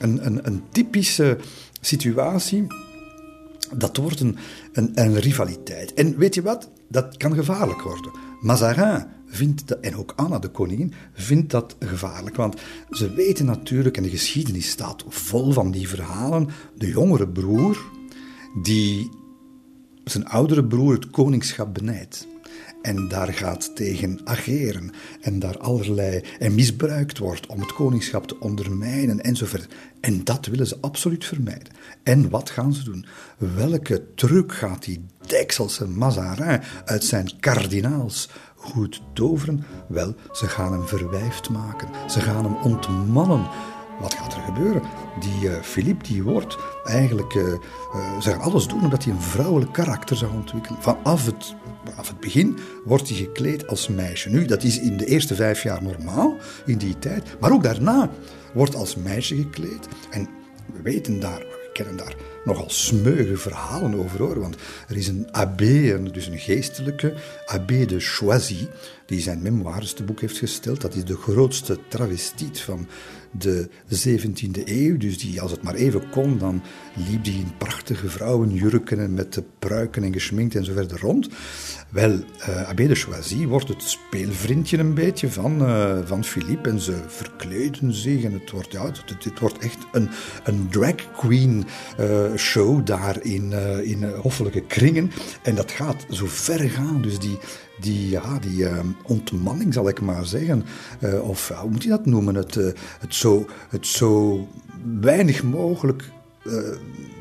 [0.00, 1.38] een, een, een typische
[1.80, 2.66] situatie.
[3.74, 4.36] Dat wordt een,
[4.72, 5.94] een, een, rivaliteit.
[5.94, 6.70] En weet je wat?
[6.88, 8.10] Dat kan gevaarlijk worden.
[8.40, 12.36] Mazarin vindt dat, en ook Anna, de koningin, vindt dat gevaarlijk.
[12.36, 17.94] Want ze weten natuurlijk, en de geschiedenis staat vol van die verhalen, de jongere broer
[18.62, 19.10] die
[20.04, 22.26] zijn oudere broer het koningschap benijdt
[22.86, 28.40] en daar gaat tegen ageren en daar allerlei en misbruikt wordt om het koningschap te
[28.40, 29.68] ondermijnen enzovoort.
[30.00, 31.72] En dat willen ze absoluut vermijden.
[32.02, 33.06] En wat gaan ze doen?
[33.38, 39.64] Welke truc gaat die dekselse Mazarin uit zijn kardinaals goed toveren?
[39.88, 41.88] Wel, ze gaan hem verwijfd maken.
[42.10, 43.48] Ze gaan hem ontmannen.
[44.00, 44.82] Wat gaat er gebeuren?
[45.20, 49.20] Die uh, Philippe die wordt eigenlijk, uh, uh, ze gaan alles doen omdat hij een
[49.20, 50.82] vrouwelijk karakter zou ontwikkelen.
[50.82, 51.54] Vanaf het
[51.90, 54.30] vanaf het begin wordt hij gekleed als meisje.
[54.30, 57.40] Nu, dat is in de eerste vijf jaar normaal, in die tijd.
[57.40, 58.10] Maar ook daarna
[58.54, 59.88] wordt als meisje gekleed.
[60.10, 60.28] En
[60.72, 62.14] we weten daar, we kennen daar
[62.46, 64.40] nogal smeuige verhalen over hoor.
[64.40, 64.56] Want
[64.88, 67.14] er is een abbé, dus een geestelijke,
[67.46, 68.66] abbé de Choisy.
[69.06, 70.80] die zijn memoires te boek heeft gesteld.
[70.80, 72.88] Dat is de grootste travestiet van
[73.38, 74.96] de 17e eeuw.
[74.96, 76.62] Dus die, als het maar even kon, dan
[77.10, 81.28] liep die in prachtige vrouwenjurken en met de pruiken en geschminkt en zo verder rond.
[81.90, 86.80] Wel, uh, Abbé de Choisy wordt het speelvriendje een beetje van, uh, van Philippe en
[86.80, 90.08] ze verkleden zich en het wordt, ja, het, wordt echt een,
[90.44, 91.64] een drag queen
[92.00, 95.10] uh, show daar in, in hoffelijke kringen.
[95.42, 97.38] En dat gaat zo ver gaan, dus die,
[97.80, 98.66] die, ja, die
[99.02, 100.64] ontmanning zal ik maar zeggen,
[101.22, 102.54] of hoe moet je dat noemen, het,
[103.00, 104.46] het, zo, het zo
[105.00, 106.10] weinig mogelijk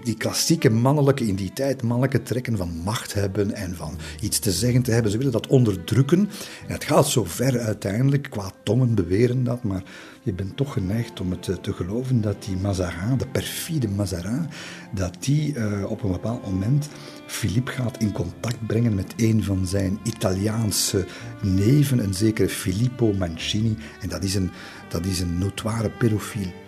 [0.05, 4.51] die klassieke mannelijke, in die tijd mannelijke trekken van macht hebben en van iets te
[4.51, 5.11] zeggen te hebben.
[5.11, 6.19] Ze willen dat onderdrukken.
[6.67, 9.83] En het gaat zo ver uiteindelijk, qua tongen beweren dat, maar
[10.23, 14.49] je bent toch geneigd om het te, geloven dat die Mazarin, de perfide Mazarin,
[14.93, 16.89] dat die uh, op een bepaald moment
[17.25, 21.05] Philippe gaat in contact brengen met een van zijn Italiaanse
[21.41, 23.77] neven, een zekere Filippo Mancini.
[24.01, 24.51] En dat is een,
[24.89, 26.64] dat is een notoire pedofiel.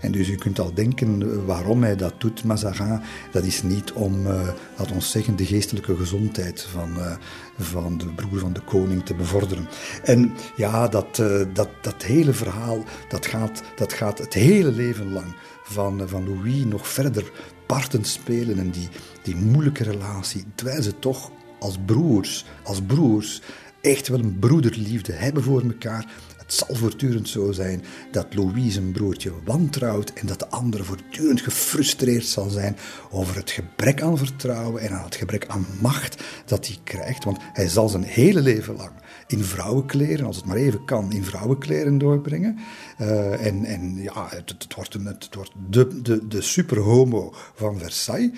[0.00, 3.00] En dus u kunt al denken eh, waarom hij dat doet, Mazarin.
[3.32, 7.12] Dat is niet om, uh, laat ons zeggen, de geestelijke gezondheid van, uh,
[7.58, 9.68] van de broer van de koning te bevorderen.
[10.04, 15.12] En ja, dat, uh, dat, dat hele verhaal, dat gaat, dat gaat het hele leven
[15.12, 17.30] lang van, van Louis nog verder
[17.66, 18.58] parten spelen.
[18.58, 18.88] En die,
[19.22, 23.42] die moeilijke relatie, terwijl ze toch als broers, als broers
[23.80, 26.06] echt wel een broederliefde hebben voor elkaar
[26.50, 31.40] het zal voortdurend zo zijn dat Louis zijn broertje wantrouwt en dat de andere voortdurend
[31.40, 32.76] gefrustreerd zal zijn
[33.10, 37.24] over het gebrek aan vertrouwen en aan het gebrek aan macht dat hij krijgt.
[37.24, 38.90] Want hij zal zijn hele leven lang
[39.26, 42.58] in vrouwenkleren, als het maar even kan, in vrouwenkleren doorbrengen.
[43.00, 48.30] Uh, en, en ja, het, wordt, een, het wordt de, de, de superhomo van Versailles.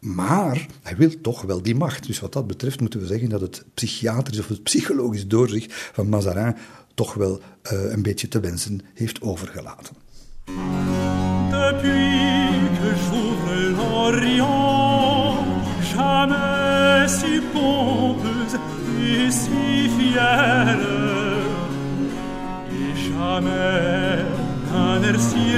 [0.00, 2.06] Maar hij wil toch wel die macht.
[2.06, 6.08] Dus wat dat betreft moeten we zeggen dat het psychiatrisch of het psychologisch doorzicht van
[6.08, 6.56] Mazarin
[7.00, 7.40] toch wel
[7.72, 9.96] uh, een beetje te wensen heeft overgelaten.
[25.20, 25.50] Si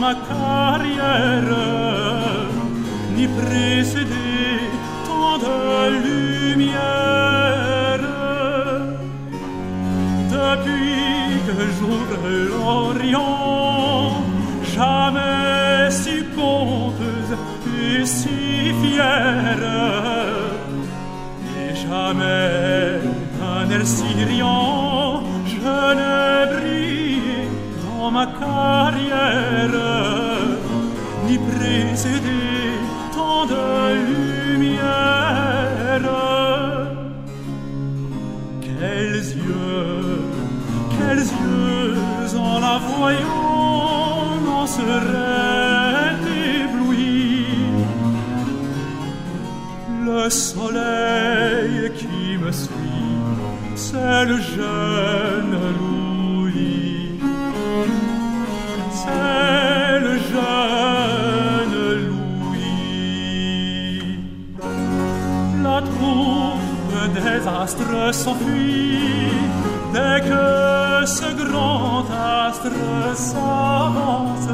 [0.00, 1.66] ma carrière,
[3.14, 4.58] ni précédé
[5.06, 5.56] tant de
[6.04, 7.35] lumière.
[10.46, 14.22] Depuis que j'ouvre l'Orient,
[14.74, 17.32] jamais si pompeuse
[17.82, 19.64] et si fière,
[21.58, 23.00] et jamais
[23.52, 26.16] un air si riant, je ne
[26.52, 27.48] brille
[27.84, 29.76] dans ma carrière,
[31.26, 32.45] ni précédé
[42.98, 43.56] voyant
[46.64, 47.46] éblouis
[50.04, 53.16] Le soleil qui me suit,
[53.74, 57.20] c'est le jeune Louis.
[59.00, 61.78] C'est le jeune
[62.08, 62.96] Louis.
[65.62, 69.30] La troupe des astres s'enfuit
[69.92, 70.65] dès que
[71.06, 72.72] ce grand astre
[73.14, 74.48] s'avance,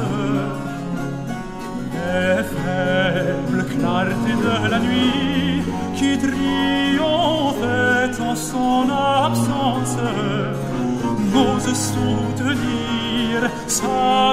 [1.95, 5.63] les faibles clartés de la nuit
[5.97, 9.97] qui triomphent en son absence
[11.33, 14.32] n'osent soutenir sa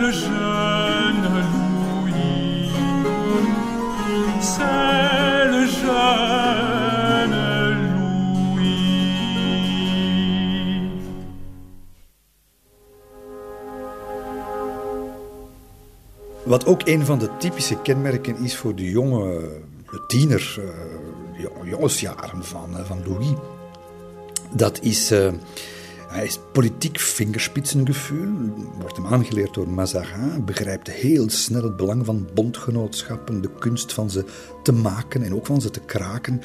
[0.00, 2.68] jeune Louis.
[5.82, 6.64] Jeune
[7.94, 8.74] Louis.
[16.44, 19.50] Wat ook een van de typische kenmerken is voor de jonge
[20.06, 23.32] tiener, uh, jongensjaren van, uh, van Louis,
[24.50, 25.32] dat is, uh,
[26.14, 32.28] hij is politiek vingerspitsengevoel, wordt hem aangeleerd door Mazarin, begrijpt heel snel het belang van
[32.34, 34.24] bondgenootschappen, de kunst van ze
[34.62, 36.40] te maken en ook van ze te kraken.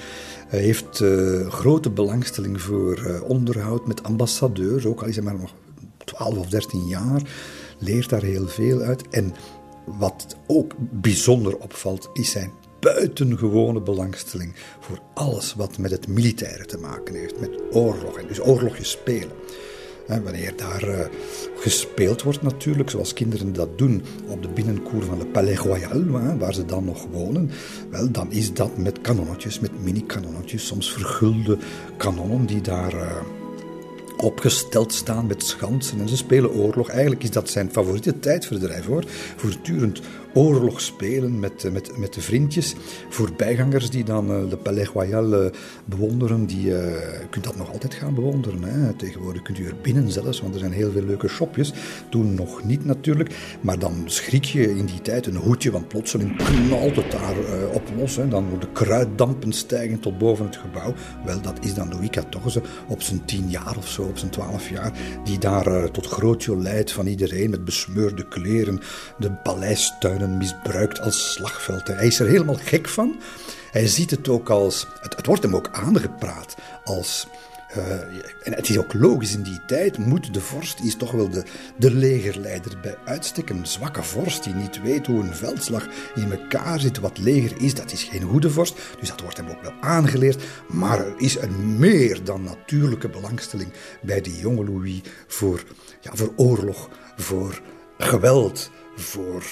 [0.47, 1.03] Hij heeft
[1.47, 5.53] grote belangstelling voor onderhoud met ambassadeurs, ook al is hij maar nog
[6.05, 7.21] 12 of 13 jaar,
[7.77, 9.33] leert daar heel veel uit en
[9.85, 16.77] wat ook bijzonder opvalt, is zijn buitengewone belangstelling voor alles wat met het militaire te
[16.77, 19.31] maken heeft, met oorlog en dus oorlogjes spelen.
[20.17, 20.99] Wanneer daar uh,
[21.55, 26.03] gespeeld wordt natuurlijk, zoals kinderen dat doen op de binnenkoer van Le Palais Royal,
[26.37, 27.51] waar ze dan nog wonen,
[27.89, 31.57] wel, dan is dat met kanonnetjes, met mini-kanonnetjes, soms vergulde
[31.97, 32.93] kanonnen die daar...
[32.93, 33.15] Uh,
[34.23, 36.89] opgesteld staan met schansen en ze spelen oorlog.
[36.89, 39.03] Eigenlijk is dat zijn favoriete tijdverdrijf hoor.
[39.35, 40.01] Voortdurend
[40.33, 42.75] oorlog spelen met, eh, met, met de vriendjes.
[43.09, 45.51] Voorbijgangers die dan uh, de Palais Royal uh,
[45.85, 48.63] bewonderen, die, je kunt dat nog altijd gaan bewonderen.
[48.63, 48.93] Hè.
[48.93, 51.73] Tegenwoordig kunt u er binnen zelfs, want er zijn heel veel leuke shopjes.
[52.09, 56.35] Toen nog niet natuurlijk, maar dan schrik je in die tijd een hoedje, want plotseling
[56.35, 57.35] knalt het daar
[57.73, 58.19] op los.
[58.29, 60.93] Dan worden kruiddampen stijgen tot boven het gebouw.
[61.25, 64.69] Wel, dat is dan Louis XIV op zijn tien jaar of zo, op zijn twaalf
[64.69, 64.91] jaar,
[65.23, 68.79] die daar tot groot leidt van iedereen met besmeurde kleren,
[69.17, 71.87] de paleistuin misbruikt als slagveld.
[71.87, 73.19] Hij is er helemaal gek van.
[73.71, 74.87] Hij ziet het ook als.
[74.99, 77.27] Het, wordt hem ook aangepraat als.
[77.77, 77.91] Uh,
[78.43, 81.43] en het is ook logisch in die tijd, moet de vorst, is toch wel de,
[81.77, 83.49] de legerleider bij uitstek.
[83.49, 87.73] Een zwakke vorst die niet weet hoe een veldslag in elkaar zit, wat leger is,
[87.73, 88.79] dat is geen goede vorst.
[88.99, 90.43] Dus dat wordt hem ook wel aangeleerd.
[90.67, 95.63] Maar er is een meer dan natuurlijke belangstelling bij die jonge Louis voor,
[96.01, 97.61] ja, voor oorlog, voor
[97.97, 99.43] geweld, voor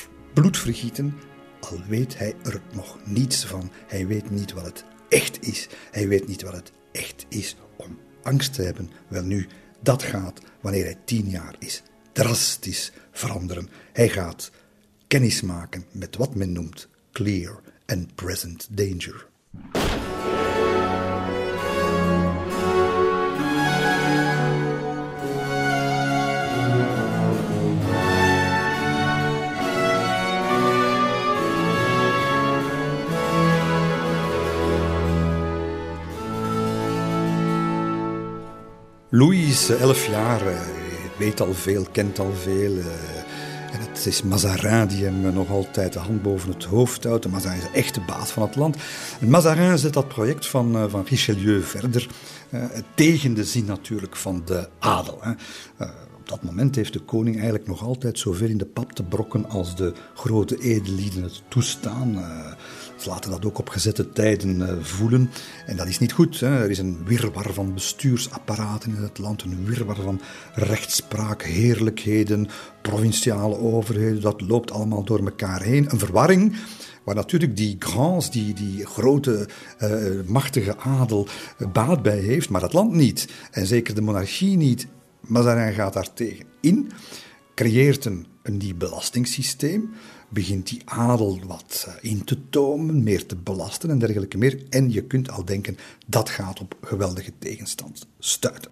[0.42, 1.16] bloedvergieten,
[1.60, 3.72] al weet hij er nog niets van.
[3.88, 5.68] Hij weet niet wat het echt is.
[5.92, 8.90] Hij weet niet wat het echt is om angst te hebben.
[9.08, 9.48] Wel nu,
[9.82, 11.84] dat gaat wanneer hij tien jaar is.
[12.12, 13.70] Drastisch veranderen.
[13.94, 14.52] Hij gaat
[15.08, 19.28] kennis maken met wat men noemt clear and present danger.
[39.18, 40.60] Louis is elf jaar, eh,
[41.18, 42.78] weet al veel, kent al veel.
[42.78, 42.86] Eh,
[43.74, 47.30] en het is Mazarin die hem nog altijd de hand boven het hoofd houdt.
[47.30, 48.78] Mazarin is de echte baas van het land.
[49.20, 52.08] Mazarin zet dat project van, eh, van Richelieu verder,
[52.96, 55.22] tegen de zin natuurlijk van de adel.
[56.18, 59.50] op dat moment heeft de koning eigenlijk nog altijd zoveel in de pap te brokken
[59.50, 62.24] als de grote edellieden het toestaan.
[62.98, 65.30] Ze laten dat ook op gezette tijden eh, voelen.
[65.66, 66.40] En dat is niet goed.
[66.40, 66.64] Hè.
[66.64, 70.22] Er is een wirwar van bestuursapparaten in het land, een wirwar van
[70.54, 72.48] rechtspraak, heerlijkheden,
[72.82, 74.22] provinciale overheden.
[74.22, 75.92] Dat loopt allemaal door elkaar heen.
[75.92, 76.56] Een verwarring
[77.08, 79.48] waar natuurlijk die grands, die, die grote,
[79.84, 79.90] uh,
[80.26, 81.28] machtige adel,
[81.60, 83.28] uh, baat bij heeft, maar het land niet.
[83.52, 84.88] En zeker de monarchie niet.
[85.22, 86.92] Mazarin gaat daar tegen in,
[87.56, 89.90] creëert een, een nieuw belastingssysteem
[90.30, 94.64] begint die adel wat eh, in te tomen, meer te belasten en dergelijke meer.
[94.70, 98.72] En je kunt al denken, dat gaat op geweldige tegenstand stuiten.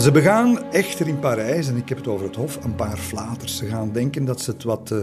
[0.00, 3.56] Ze begaan echter in Parijs, en ik heb het over het Hof, een paar flaters.
[3.56, 4.90] Ze gaan denken dat ze het wat.
[4.92, 4.98] Uh,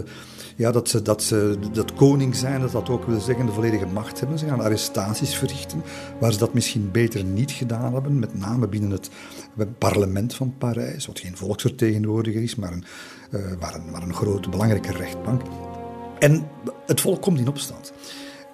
[0.56, 3.86] ja, dat ze, dat ze dat koning zijn, dat dat ook wil zeggen de volledige
[3.86, 4.38] macht hebben.
[4.38, 5.82] Ze gaan arrestaties verrichten,
[6.20, 8.18] waar ze dat misschien beter niet gedaan hebben.
[8.18, 9.10] Met name binnen het
[9.78, 12.84] parlement van Parijs, wat geen volksvertegenwoordiger is, maar een,
[13.60, 15.42] maar een, maar een grote, belangrijke rechtbank.
[16.18, 16.48] En
[16.86, 17.92] het volk komt in opstand.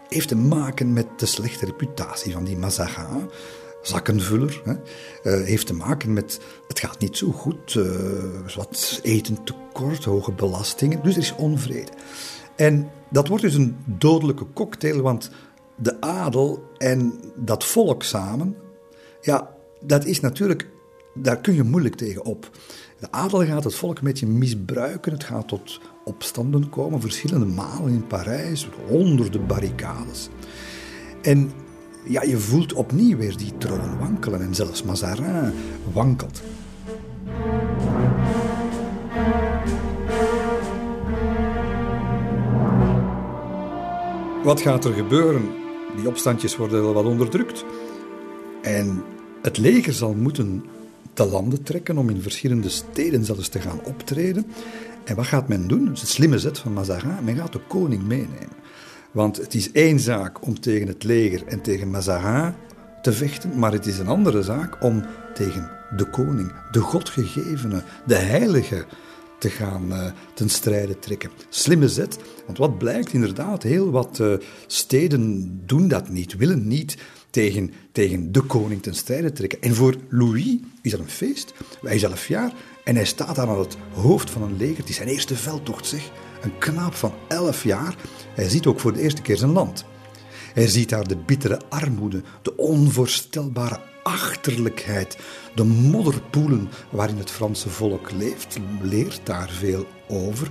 [0.08, 3.30] Heeft te maken met de slechte reputatie van die Mazarin
[3.86, 4.62] zakkenvuller.
[4.64, 4.72] Hè.
[4.72, 7.84] Uh, heeft te maken met, het gaat niet zo goed, uh,
[8.54, 11.02] wat eten tekort, hoge belastingen.
[11.02, 11.92] Dus er is onvrede.
[12.56, 15.30] En dat wordt dus een dodelijke cocktail, want
[15.76, 18.56] de adel en dat volk samen,
[19.20, 20.68] ja, dat is natuurlijk,
[21.14, 22.50] daar kun je moeilijk tegen op.
[22.98, 25.12] De adel gaat het volk een beetje misbruiken.
[25.12, 30.28] Het gaat tot opstanden komen, verschillende malen in Parijs, honderden barricades.
[31.22, 31.50] En
[32.04, 35.52] ja, je voelt opnieuw weer die troon wankelen en zelfs Mazarin
[35.92, 36.42] wankelt.
[44.44, 45.42] Wat gaat er gebeuren?
[45.96, 47.64] Die opstandjes worden wel wat onderdrukt.
[48.62, 49.02] En
[49.42, 50.64] het leger zal moeten
[51.12, 54.46] te landen trekken om in verschillende steden zelfs te gaan optreden.
[55.04, 55.84] En wat gaat men doen?
[55.84, 57.24] Dat is een slimme zet van Mazarin.
[57.24, 58.63] Men gaat de koning meenemen.
[59.14, 62.54] Want het is één zaak om tegen het leger en tegen Mazarin
[63.02, 65.04] te vechten, maar het is een andere zaak om
[65.34, 68.84] tegen de koning, de godgegevene, de heilige,
[69.38, 71.30] te gaan uh, ten strijde trekken.
[71.48, 74.34] Slimme zet, want wat blijkt inderdaad, heel wat uh,
[74.66, 76.96] steden doen dat niet, willen niet
[77.30, 79.62] tegen, tegen de koning ten strijde trekken.
[79.62, 81.54] En voor Louis is dat een feest.
[81.82, 82.52] Hij is elf jaar
[82.84, 84.76] en hij staat daar aan het hoofd van een leger.
[84.76, 86.10] Het is zijn eerste veldtocht, zeg.
[86.44, 87.96] Een knaap van elf jaar.
[88.34, 89.84] Hij ziet ook voor de eerste keer zijn land.
[90.54, 95.18] Hij ziet daar de bittere armoede, de onvoorstelbare achterlijkheid,
[95.54, 100.50] de modderpoelen waarin het Franse volk leeft, leert daar veel over.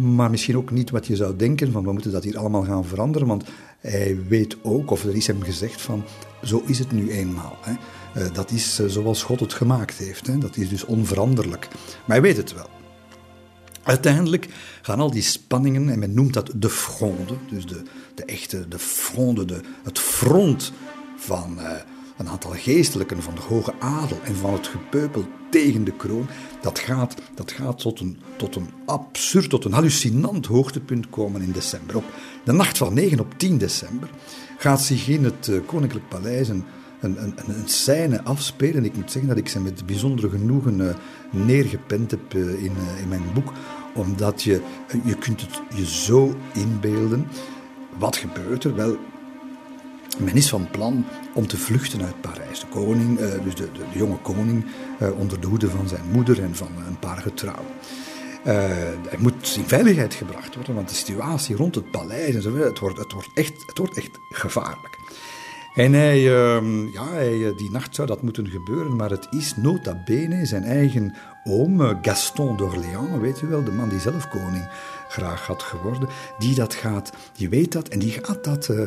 [0.00, 2.84] Maar misschien ook niet wat je zou denken, van we moeten dat hier allemaal gaan
[2.84, 3.44] veranderen, want
[3.80, 6.04] hij weet ook, of er is hem gezegd van,
[6.42, 7.56] zo is het nu eenmaal.
[7.60, 7.72] Hè.
[8.22, 10.38] Eh, dat is eh, zoals God het gemaakt heeft, hè.
[10.38, 11.68] dat is dus onveranderlijk.
[11.72, 12.75] Maar hij weet het wel.
[13.86, 14.48] Uiteindelijk
[14.82, 17.82] gaan al die spanningen, en men noemt dat de fronde, dus de,
[18.14, 20.72] de echte, de fronde, de, het front
[21.16, 21.70] van uh,
[22.16, 26.26] een aantal geestelijken, van de hoge adel en van het gepeupel tegen de kroon,
[26.60, 31.52] dat gaat, dat gaat tot, een, tot een absurd, tot een hallucinant hoogtepunt komen in
[31.52, 31.96] december.
[31.96, 32.04] Op
[32.44, 34.08] de nacht van 9 op 10 december
[34.58, 36.64] gaat zich in het uh, Koninklijk Paleis een,
[37.00, 38.84] een, een, scène afspelen.
[38.84, 40.94] Ik moet zeggen dat ik ze met bijzondere genoegen uh,
[41.30, 43.52] neergepend heb in, in mijn boek
[43.96, 44.60] omdat je,
[45.04, 47.28] je kunt het je zo inbeelden.
[47.98, 48.74] Wat gebeurt er?
[48.74, 48.96] Wel,
[50.18, 52.60] men is van plan om te vluchten uit Parijs.
[52.60, 54.66] De koning, eh, dus de, de, jonge koning,
[54.98, 57.72] eh, onder de hoede van zijn moeder en van een paar getrouwen.
[58.46, 58.52] Uh,
[59.08, 62.78] hij moet in veiligheid gebracht worden, want de situatie rond het paleis en zo, het
[62.78, 64.98] wordt, het wordt, echt, het wordt echt gevaarlijk.
[65.76, 70.02] En hij, uh, ja, hij, die nacht zou dat moeten gebeuren, maar het is nota
[70.04, 71.14] bene zijn eigen
[71.44, 74.68] oom, eh, Gaston d'Orléans, weet u wel, de man die zelf koning
[75.08, 76.08] graag had geworden,
[76.38, 78.86] die dat gaat, die weet dat en die gaat dat uh,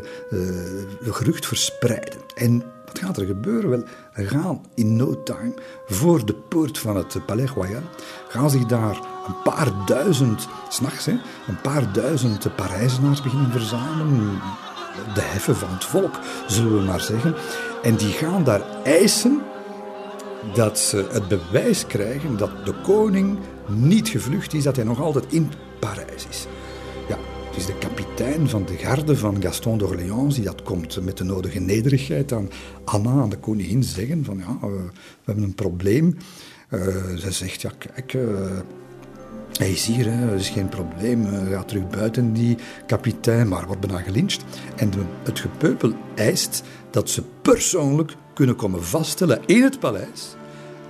[1.02, 2.20] gerucht verspreiden.
[2.36, 3.70] En wat gaat er gebeuren?
[3.70, 3.84] Wel,
[4.14, 5.54] gaan in no time
[5.86, 7.82] voor de poort van het Palais Royal,
[8.28, 14.40] gaan zich daar een paar duizend, s'nachts, een paar duizend Parijzenaars beginnen verzamelen,
[15.14, 17.36] de heffen van het volk, zullen we maar zeggen.
[17.84, 19.42] En die gaan daar eisen
[20.54, 23.38] dat ze het bewijs krijgen dat de koning
[23.68, 26.48] niet gevlucht is, dat hij nog altijd in Parijs is.
[27.08, 31.18] Ja, het is de kapitein van de garde van Gaston d'Orléans die dat komt met
[31.18, 32.50] de nodige nederigheid aan
[32.84, 34.90] Anna, aan de koningin, zeggen van ja, we,
[35.24, 36.18] hebben een probleem.
[36.70, 36.82] Uh,
[37.16, 38.60] ze zegt, ja kijk, uh,
[39.54, 41.26] hij is hier, is geen probleem.
[41.26, 44.44] Hij gaat terug buiten, die kapitein, maar wordt bijna gelyncht.
[44.76, 44.92] En
[45.24, 50.36] het gepeupel eist dat ze persoonlijk kunnen komen vaststellen in het paleis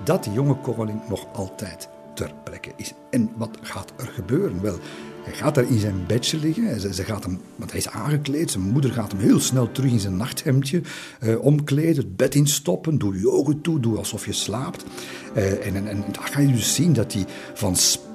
[0.04, 2.92] dat die jonge koning nog altijd ter plekke is.
[3.10, 4.62] En wat gaat er gebeuren?
[4.62, 4.78] Wel,
[5.22, 6.80] hij gaat daar in zijn bedje liggen.
[6.80, 8.50] Ze, ze, gaat hem, want hij is aangekleed.
[8.50, 10.82] Zijn moeder gaat hem heel snel terug in zijn nachthemdje
[11.20, 12.98] uh, omkleden, het bed instoppen.
[12.98, 14.84] Doe je ogen toe, doe alsof je slaapt.
[15.36, 18.09] Uh, en, en, en daar ga je dus zien dat hij van spanning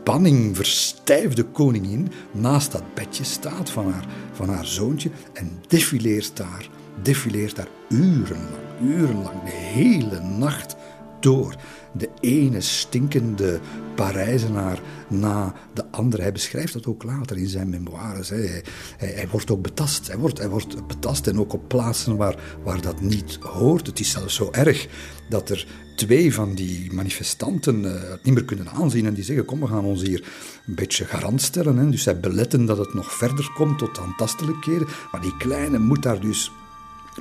[0.56, 6.70] verstijfde koningin naast dat bedje staat van haar, van haar zoontje en defileert daar,
[7.01, 10.76] defileert daar urenlang, urenlang, de hele nacht
[11.20, 11.56] door.
[11.98, 13.60] De ene stinkende
[13.96, 16.22] Parijzenaar na de andere.
[16.22, 18.30] Hij beschrijft dat ook later in zijn memoires.
[18.30, 18.64] Hij,
[18.98, 20.08] hij, wordt ook betast.
[20.08, 23.88] Hij wordt, hij wordt betast en ook op plaatsen waar, waar dat niet hoort.
[23.88, 24.88] Het is zelfs zo erg
[25.30, 29.46] dat er twee van die manifestanten uh, het niet meer kunnen aanzien en die zeggen:
[29.46, 30.24] Kom, we gaan ons hier
[30.68, 31.78] een beetje garant stellen.
[31.78, 31.89] Hè.
[31.89, 34.88] Dus zij beletten dat het nog verder komt tot aantastelijkheden.
[35.12, 36.52] Maar die kleine moet daar dus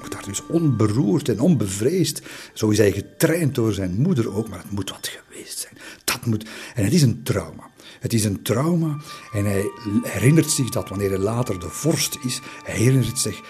[0.03, 2.23] moet daar dus onberoerd en onbevreesd.
[2.53, 5.75] Zo is hij getraind door zijn moeder ook, maar het moet wat geweest zijn.
[6.05, 6.47] Dat moet.
[6.75, 7.71] En het is een trauma.
[8.01, 8.97] Het is een trauma
[9.33, 9.71] en hij
[10.03, 13.41] herinnert zich dat wanneer hij later de vorst is, hij herinnert zich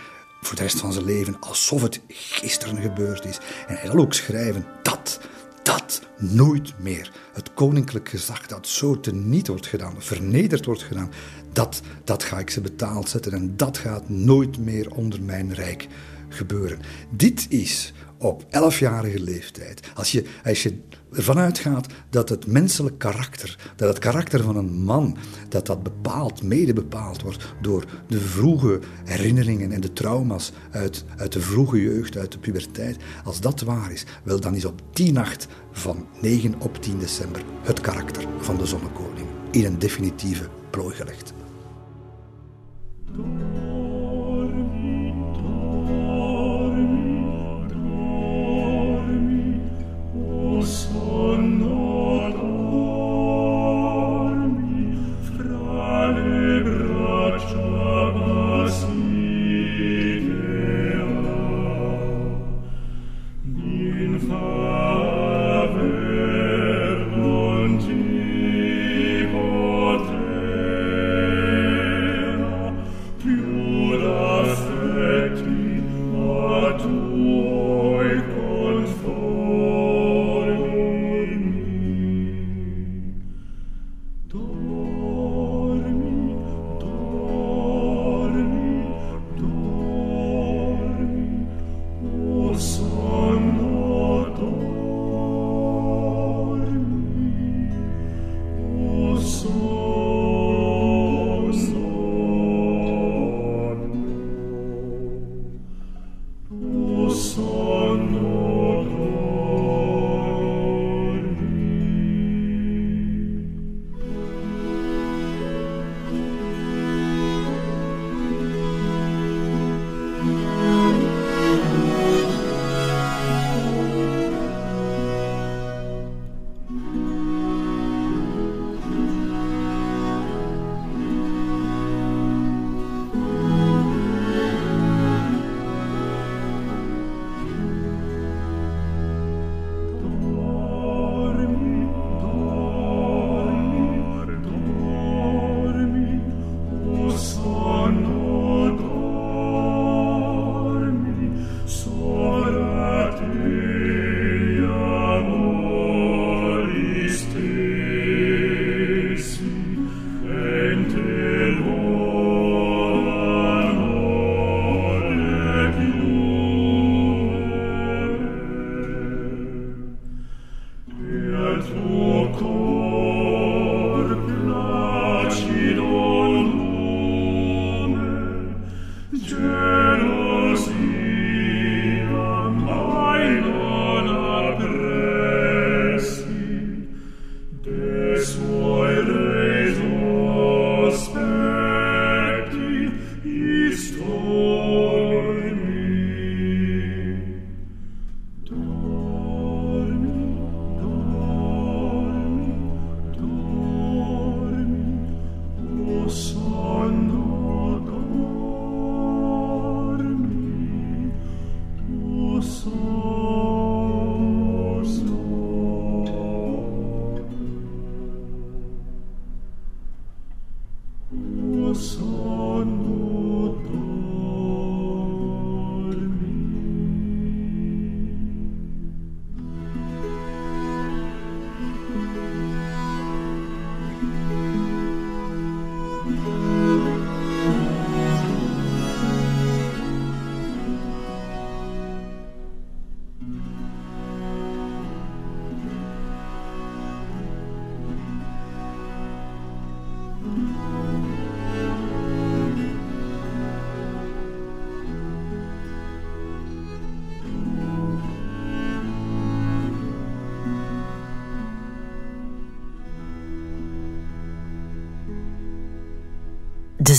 [0.41, 3.39] voor de rest van zijn leven alsof het gisteren gebeurd is.
[3.67, 5.21] En hij zal ook schrijven dat,
[5.63, 11.11] dat nooit meer het koninklijk gezag dat zo teniet wordt gedaan, vernederd wordt gedaan,
[11.53, 15.89] dat, dat ga ik ze betaald zetten en dat gaat nooit meer onder mijn rijk
[16.35, 16.79] gebeuren.
[17.11, 20.79] Dit is op elfjarige leeftijd, als je, als je
[21.13, 25.17] ervan uitgaat dat het menselijk karakter, dat het karakter van een man,
[25.49, 31.33] dat dat bepaald, mede bepaald wordt door de vroege herinneringen en de trauma's uit, uit
[31.33, 35.13] de vroege jeugd, uit de puberteit, als dat waar is, wel dan is op die
[35.13, 40.95] nacht van 9 op 10 december het karakter van de zonnekoning in een definitieve plooi
[40.95, 41.33] gelegd.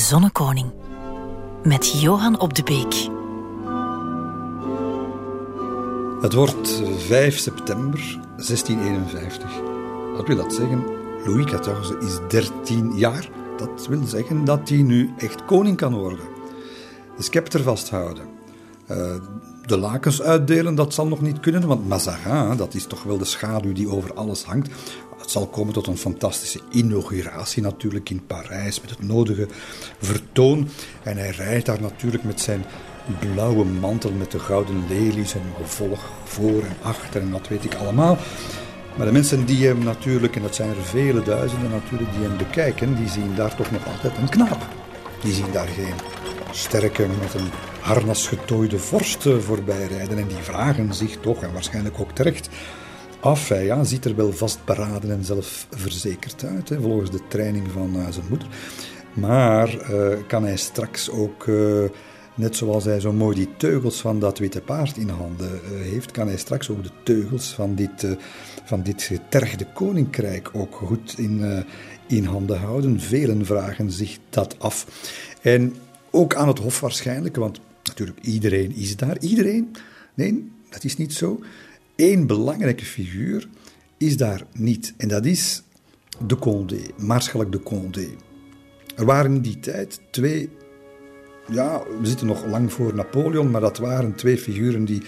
[0.05, 0.71] Zonnekoning.
[1.63, 2.93] Met Johan op de Beek.
[6.21, 9.51] Het wordt 5 september 1651.
[10.15, 10.83] Wat wil dat zeggen?
[11.25, 13.29] Louis XIV is 13 jaar.
[13.57, 16.25] Dat wil zeggen dat hij nu echt koning kan worden.
[17.17, 18.25] De scepter vasthouden.
[18.91, 19.15] Uh,
[19.65, 23.25] de lakens uitdelen, dat zal nog niet kunnen, want Mazarin, dat is toch wel de
[23.25, 24.69] schaduw die over alles hangt.
[25.35, 29.47] Zal komen tot een fantastische inauguratie natuurlijk in Parijs met het nodige
[29.99, 30.67] vertoon.
[31.03, 32.65] En hij rijdt daar natuurlijk met zijn
[33.19, 37.73] blauwe mantel met de gouden lelies en gevolg voor en achter en dat weet ik
[37.73, 38.17] allemaal.
[38.97, 42.37] Maar de mensen die hem natuurlijk, en dat zijn er vele duizenden natuurlijk, die hem
[42.37, 44.67] bekijken, die zien daar toch nog altijd een knaap.
[45.21, 45.95] Die zien daar geen
[46.51, 50.17] sterke met een harnas getooide vorst voorbij rijden.
[50.17, 52.49] En die vragen zich toch, en waarschijnlijk ook terecht,
[53.25, 53.49] af.
[53.49, 58.09] Hij ja, ziet er wel vastberaden en zelfverzekerd uit, hè, volgens de training van uh,
[58.09, 58.47] zijn moeder.
[59.13, 61.83] Maar uh, kan hij straks ook, uh,
[62.35, 66.27] net zoals hij zo mooi die teugels van dat witte paard in handen heeft, kan
[66.27, 68.17] hij straks ook de teugels van dit,
[68.65, 71.65] van dit getergde koninkrijk ook goed in,
[72.07, 72.99] in handen houden?
[72.99, 74.87] Velen vragen zich dat af.
[75.41, 75.75] En
[76.11, 79.17] ook aan het hof waarschijnlijk, want natuurlijk iedereen is daar.
[79.19, 79.75] Iedereen?
[80.13, 81.39] Nee, dat is niet zo.
[81.95, 83.47] Eén belangrijke figuur
[83.97, 84.93] is daar niet.
[84.97, 85.63] En dat is
[86.25, 88.07] de Condé, Maarschalk de Condé.
[88.95, 90.49] Er waren in die tijd twee,
[91.51, 95.01] ja, we zitten nog lang voor Napoleon, maar dat waren twee figuren die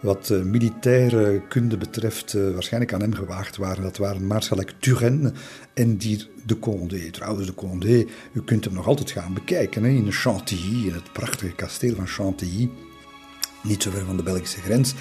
[0.00, 3.82] wat uh, militaire kunde betreft uh, waarschijnlijk aan hem gewaagd waren.
[3.82, 5.32] Dat waren Maarschalk Turenne
[5.74, 7.10] en Dier de Condé.
[7.10, 11.12] Trouwens, de Condé, u kunt hem nog altijd gaan bekijken hè, in Chantilly, in het
[11.12, 12.70] prachtige kasteel van Chantilly
[13.68, 14.94] niet zo ver van de Belgische grens.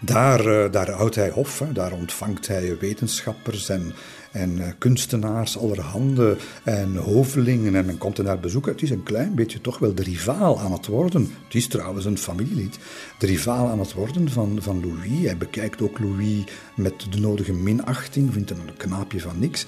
[0.00, 3.94] Daar, uh, daar houdt hij hof, daar ontvangt hij wetenschappers en,
[4.34, 8.72] en uh, kunstenaars allerhande en hovelingen en men komt er naar bezoeken.
[8.72, 11.30] Het is een klein beetje toch wel de rivaal aan het worden.
[11.44, 12.78] Het is trouwens een familielid.
[13.18, 15.24] De rivaal aan het worden van, van Louis.
[15.24, 16.44] Hij bekijkt ook Louis
[16.76, 19.66] met de nodige minachting, vindt hem een knaapje van niks.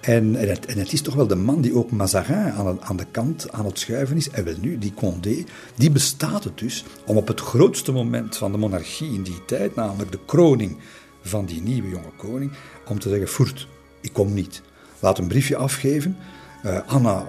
[0.00, 3.52] En, en het is toch wel de man die ook Mazarin aan, aan de kant
[3.52, 4.30] aan het schuiven is.
[4.30, 5.44] En wel nu, die Condé,
[5.74, 9.74] die bestaat het dus om op het grootste moment van de monarchie in die tijd,
[9.74, 10.76] namelijk de kroning
[11.20, 12.52] van die nieuwe jonge koning,
[12.88, 13.68] om te zeggen, voert,
[14.06, 14.62] ik kom niet.
[15.00, 16.16] Laat een briefje afgeven.
[16.64, 17.26] Uh, Anna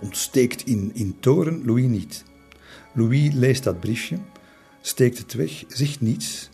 [0.00, 2.24] ontsteekt in, in toren, Louis niet.
[2.92, 4.18] Louis leest dat briefje,
[4.80, 6.50] steekt het weg, zegt niets.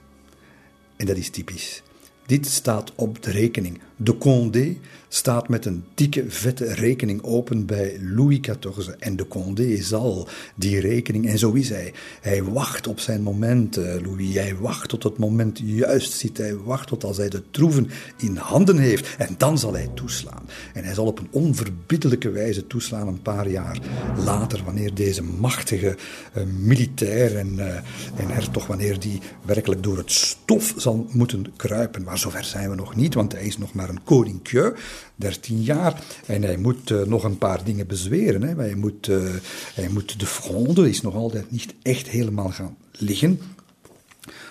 [0.96, 1.82] En dat is typisch.
[2.26, 3.80] Dit staat op de rekening.
[3.96, 4.76] De Condé
[5.08, 8.88] staat met een dikke, vette rekening open bij Louis XIV.
[8.98, 11.92] En de Condé zal die rekening, en zo is hij.
[12.20, 14.34] Hij wacht op zijn moment, eh, Louis.
[14.34, 16.38] Hij wacht tot het moment juist zit.
[16.38, 19.16] Hij wacht tot als hij de troeven in handen heeft.
[19.16, 20.42] En dan zal hij toeslaan.
[20.74, 23.78] En hij zal op een onverbiddelijke wijze toeslaan een paar jaar
[24.24, 25.96] later, wanneer deze machtige
[26.36, 27.74] uh, militair en, uh,
[28.16, 32.02] en hertog, wanneer die werkelijk door het stof zal moeten kruipen.
[32.02, 34.74] Maar zover zijn we nog niet, want hij is nog maar een koninkje.
[35.14, 36.02] 13 jaar.
[36.26, 38.42] En hij moet uh, nog een paar dingen bezweren.
[38.42, 38.54] Hè.
[38.54, 39.34] Hij, moet, uh,
[39.74, 43.40] hij moet de fronde, is nog altijd niet echt helemaal gaan liggen.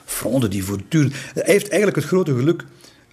[0.06, 1.14] Fronde die voortdurend...
[1.34, 2.66] Hij heeft eigenlijk het grote geluk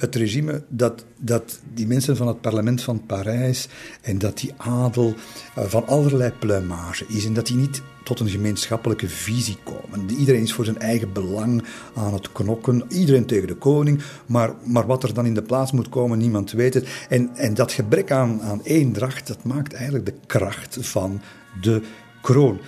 [0.03, 3.69] het regime dat, dat die mensen van het parlement van Parijs
[4.01, 5.15] en dat die adel
[5.59, 10.11] uh, van allerlei pluimage is en dat die niet tot een gemeenschappelijke visie komen.
[10.11, 14.87] Iedereen is voor zijn eigen belang aan het knokken, iedereen tegen de koning, maar, maar
[14.87, 16.89] wat er dan in de plaats moet komen, niemand weet het.
[17.09, 21.21] En, en dat gebrek aan, aan eendracht, dat maakt eigenlijk de kracht van
[21.61, 21.83] de
[22.23, 22.61] kroon.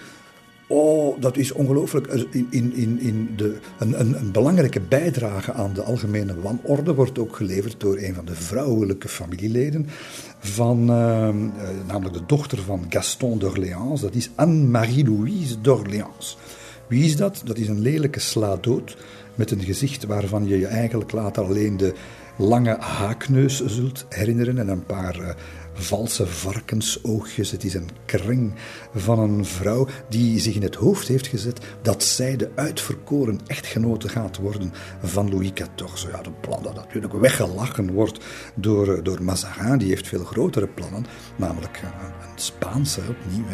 [0.69, 2.07] Oh, dat is ongelooflijk.
[2.31, 7.37] In, in, in, de, een, een, een, belangrijke bijdrage aan de algemene wanorde wordt ook
[7.37, 9.87] geleverd door een van de vrouwelijke familieleden
[10.39, 11.29] van, uh,
[11.87, 14.01] namelijk de dochter van Gaston d'Orléans.
[14.01, 16.37] Dat is Anne-Marie-Louise d'Orléans.
[16.87, 17.43] Wie is dat?
[17.45, 18.97] Dat is een lelijke slaadood
[19.35, 21.95] met een gezicht waarvan je je eigenlijk later alleen de
[22.37, 25.29] lange haakneus zult herinneren en een paar uh,
[25.73, 27.51] valse varkensoogjes.
[27.51, 28.53] Het is een kring
[28.95, 34.09] van een vrouw die zich in het hoofd heeft gezet dat zij de uitverkoren echtgenote
[34.09, 34.73] gaat worden
[35.03, 36.11] van Louis XIV.
[36.13, 38.25] Ja, een plan dat natuurlijk weggelachen wordt
[38.55, 39.79] door, door Mazarin.
[39.79, 43.45] Die heeft veel grotere plannen, namelijk een Spaanse opnieuw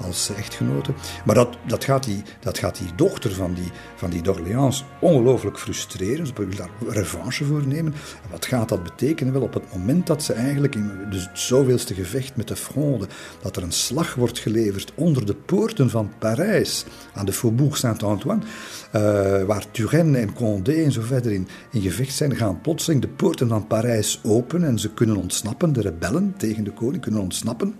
[0.00, 0.92] als echtgenote.
[1.24, 5.58] Maar dat, dat, gaat die, dat gaat die dochter van die, van die d'Orléans ongelooflijk
[5.58, 6.26] frustreren.
[6.26, 7.94] Ze wil daar revanche voor nemen.
[8.30, 9.32] wat gaat dat betekenen?
[9.32, 13.06] Wel, op het moment dat ze eigenlijk in het zoveelste gevecht met de Fronde,
[13.42, 14.56] dat er een slag wordt geleverd
[14.94, 16.84] onder de poorten van Parijs,
[17.14, 22.14] aan de Faubourg Saint-Antoine, uh, waar Turenne en Condé en zo verder in, in gevecht
[22.14, 26.64] zijn, gaan plotseling de poorten van Parijs open en ze kunnen ontsnappen, de rebellen tegen
[26.64, 27.74] de koning kunnen ontsnappen.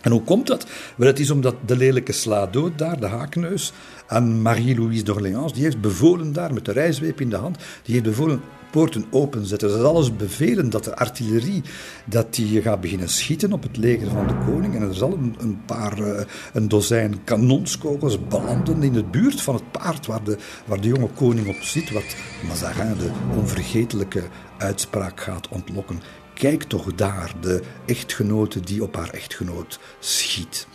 [0.00, 0.66] En hoe komt dat?
[0.96, 3.72] Wel, het is omdat de lelijke sla dood daar, de haakneus,
[4.06, 8.06] aan Marie-Louise d'Orléans, die heeft bevolen daar met de rijzweep in de hand, die heeft
[8.06, 8.40] bevolen
[8.70, 9.68] poorten openzetten.
[9.68, 11.62] Dat is alles bevelen dat de artillerie
[12.04, 14.74] dat die gaat beginnen schieten op het leger van de koning.
[14.74, 16.20] En er zal een, een paar, uh,
[16.52, 21.08] een dozijn kanonskogels belanden in de buurt van het paard waar de, waar de jonge
[21.14, 21.90] koning op zit.
[21.90, 22.16] Wat
[22.48, 24.22] Mazarin de onvergetelijke
[24.58, 26.00] uitspraak gaat ontlokken.
[26.34, 30.66] Kijk toch daar, de echtgenote die op haar echtgenoot schiet.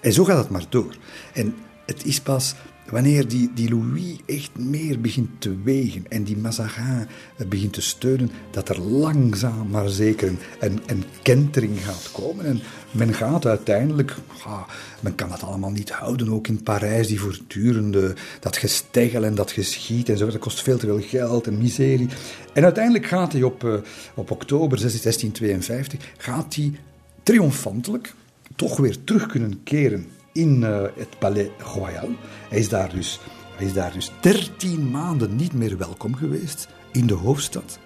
[0.00, 0.96] En zo gaat het maar door.
[1.32, 1.56] En
[1.86, 2.54] het is pas
[2.90, 7.06] wanneer die, die Louis echt meer begint te wegen en die Mazarin
[7.48, 12.44] begint te steunen, dat er langzaam maar zeker een, een kentering gaat komen.
[12.44, 12.60] En
[12.90, 14.16] men gaat uiteindelijk,
[15.00, 19.50] men kan dat allemaal niet houden, ook in Parijs, die voortdurende, dat gesteggel en dat
[19.50, 22.08] geschiet en zo, dat kost veel te veel geld en miserie.
[22.52, 23.74] En uiteindelijk gaat hij op, uh,
[24.14, 26.72] op oktober 1652, gaat hij
[27.22, 28.14] triomfantelijk
[28.56, 32.08] toch weer terug kunnen keren in uh, het Palais Royal.
[32.48, 33.20] Hij is, daar dus,
[33.58, 37.78] is daar dus 13 maanden niet meer welkom geweest in de hoofdstad.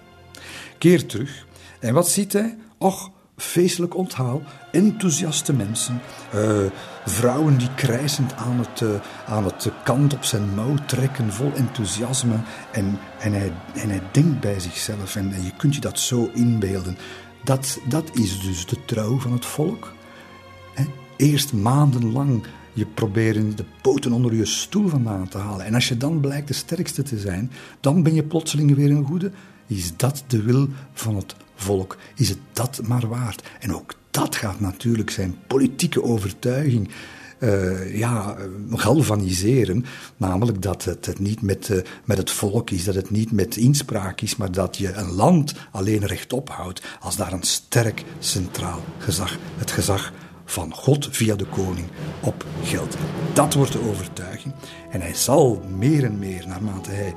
[0.77, 1.45] Keer terug.
[1.79, 2.57] En wat ziet hij?
[2.77, 4.41] Och, feestelijk onthaal,
[4.71, 6.01] enthousiaste mensen,
[6.35, 6.59] uh,
[7.05, 8.89] vrouwen die krijzend aan het, uh,
[9.27, 12.35] aan het kant op zijn mouw trekken, vol enthousiasme.
[12.71, 16.29] En, en, hij, en hij denkt bij zichzelf, en, en je kunt je dat zo
[16.33, 16.97] inbeelden,
[17.43, 19.94] dat, dat is dus de trouw van het volk
[21.17, 25.65] eerst maandenlang je proberen de poten onder je stoel vandaan te halen.
[25.65, 29.05] En als je dan blijkt de sterkste te zijn, dan ben je plotseling weer een
[29.05, 29.31] goede.
[29.67, 31.97] Is dat de wil van het volk?
[32.15, 33.49] Is het dat maar waard?
[33.59, 36.89] En ook dat gaat natuurlijk zijn politieke overtuiging
[37.39, 38.37] uh, ja,
[38.71, 39.85] galvaniseren.
[40.17, 44.21] Namelijk dat het, niet met, uh, met het volk is, dat het niet met inspraak
[44.21, 49.37] is, maar dat je een land alleen rechtop houdt als daar een sterk centraal gezag,
[49.57, 50.11] het gezag
[50.45, 51.87] van God via de koning
[52.21, 52.97] op geld.
[53.33, 54.53] Dat wordt de overtuiging.
[54.89, 57.13] En hij zal meer en meer, naarmate hij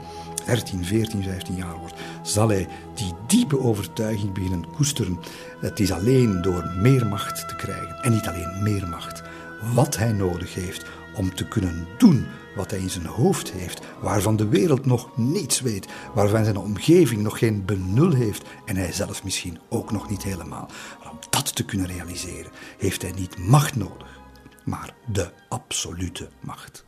[0.47, 5.19] 13, 14, 15 jaar wordt, zal hij die diepe overtuiging beginnen koesteren.
[5.61, 8.03] Het is alleen door meer macht te krijgen.
[8.03, 9.23] En niet alleen meer macht.
[9.75, 10.85] Wat hij nodig heeft
[11.17, 12.27] om te kunnen doen
[12.59, 17.23] wat hij in zijn hoofd heeft, waarvan de wereld nog niets weet, waarvan zijn omgeving
[17.23, 20.69] nog geen benul heeft en hij zelf misschien ook nog niet helemaal.
[21.31, 24.21] Dat te kunnen realiseren, heeft hij niet macht nodig,
[24.65, 26.87] maar de absolute macht.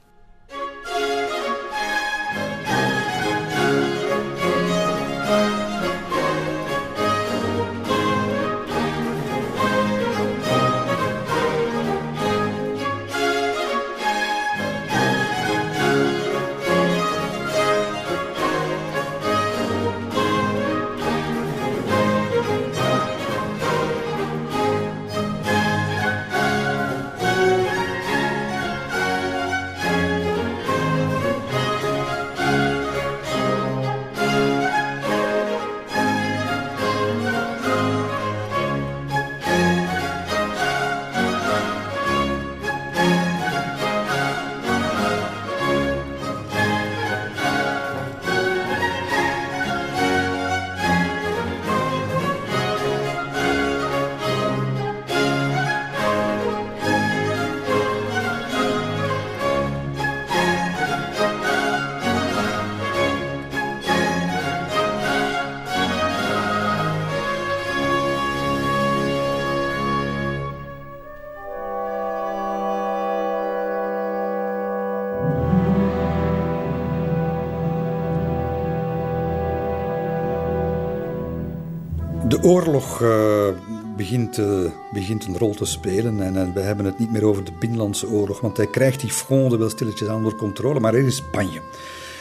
[82.41, 83.49] De oorlog uh,
[83.97, 87.45] begint, uh, begint een rol te spelen en, en, we hebben het niet meer over
[87.45, 91.17] de Binnenlandse oorlog, want hij krijgt die fronde wel stilletjes onder controle, maar er is
[91.17, 91.61] Spanje.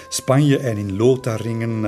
[0.10, 1.86] Spanje en in Lotharingen,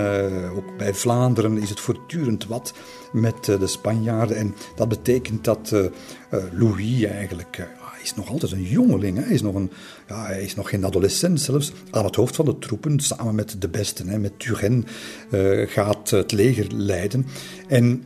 [0.55, 2.73] ook bij Vlaanderen, is het voortdurend wat
[3.11, 4.37] met de Spanjaarden.
[4.37, 5.73] En dat betekent dat
[6.51, 7.67] Louis eigenlijk
[8.01, 9.17] is nog altijd een jongeling.
[9.17, 9.71] Hij is nog, een,
[10.07, 11.71] ja, hij is nog geen adolescent zelfs.
[11.91, 14.83] Aan het hoofd van de troepen, samen met de besten, hè, met Turenne,
[15.67, 17.25] gaat het leger leiden.
[17.67, 18.03] En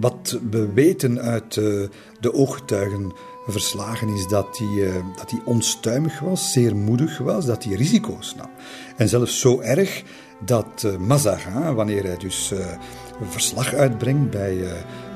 [0.00, 1.88] wat we weten uit uh,
[2.20, 7.74] de ooggetuigenverslagen is dat hij, uh, dat hij onstuimig was, zeer moedig was, dat hij
[7.74, 8.50] risico's nam.
[8.96, 10.02] En zelfs zo erg
[10.44, 12.52] dat uh, Mazarin, wanneer hij dus
[13.22, 14.58] verslag uitbrengt bij,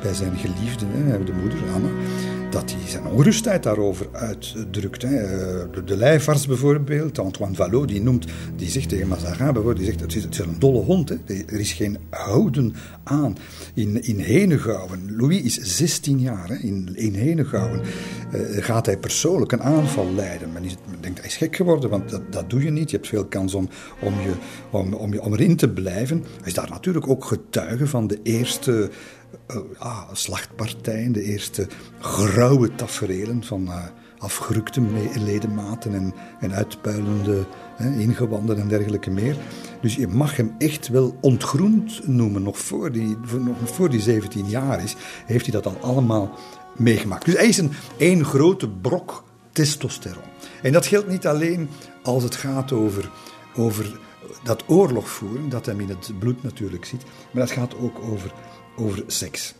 [0.04, 0.86] bij zijn geliefde,
[1.24, 1.88] de moeder Anne,
[2.50, 5.04] dat hij zijn ongerustheid daarover uitdrukt.
[5.04, 8.26] Eh, de, de bijvoorbeeld, Antoine Vallot, die, noemt,
[8.56, 11.98] die zegt tegen Mazarin bijvoorbeeld, die zegt, het is, een dolle hond, er is geen
[12.10, 12.74] houden
[13.04, 13.36] aan.
[13.74, 17.80] In, in Henegouwen, Louis is 16 jaar, in, Henegouwen
[18.34, 20.52] uh, gaat hij persoonlijk een aanval leiden.
[20.52, 22.90] Men, is, men denkt, hij is gek geworden, want dat, dat doe je niet.
[22.90, 23.68] Je hebt veel kans om,
[24.00, 24.32] om, je,
[24.70, 26.18] om, om, om erin te blijven.
[26.18, 28.90] Hij is daar natuurlijk ook getuige van de eerste
[29.78, 31.68] ah, slachtpartijen, de eerste
[32.00, 33.84] grauwe taferelen van uh,
[34.18, 34.82] afgerukte
[35.24, 37.44] ledematen en, en uitpuilende
[37.98, 39.36] ingewanden en dergelijke meer.
[39.80, 42.42] Dus je mag hem echt wel ontgroend noemen.
[42.42, 44.94] Nog voor die, nog voor die 17 jaar is,
[45.26, 46.38] heeft hij dat al allemaal
[46.76, 47.24] meegemaakt.
[47.24, 50.22] Dus hij is een één grote brok testosteron.
[50.62, 51.68] En dat geldt niet alleen
[52.02, 53.10] als het gaat over,
[53.56, 54.00] over
[54.42, 58.32] dat oorlog voeren, dat hem in het bloed natuurlijk zit, maar dat gaat ook over
[58.76, 59.54] over seks.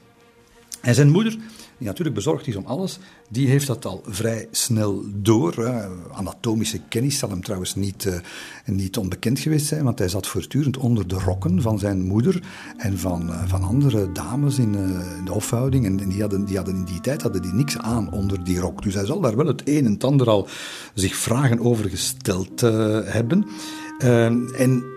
[0.85, 1.33] En zijn moeder,
[1.79, 2.99] die natuurlijk bezorgd is om alles,
[3.29, 5.83] die heeft dat al vrij snel door.
[6.13, 8.15] Anatomische kennis zal hem trouwens niet, uh,
[8.67, 12.43] niet onbekend geweest zijn, want hij zat voortdurend onder de rokken van zijn moeder
[12.77, 14.75] en van, uh, van andere dames in,
[15.19, 15.87] in de hofhouding.
[15.87, 18.83] En, die, hadden, die hadden in die tijd hadden die niks aan onder die rok.
[18.83, 20.49] Dus hij zal daar wel het een en het ander al
[20.95, 23.47] zich vragen over gesteld hebben.
[24.57, 24.94] en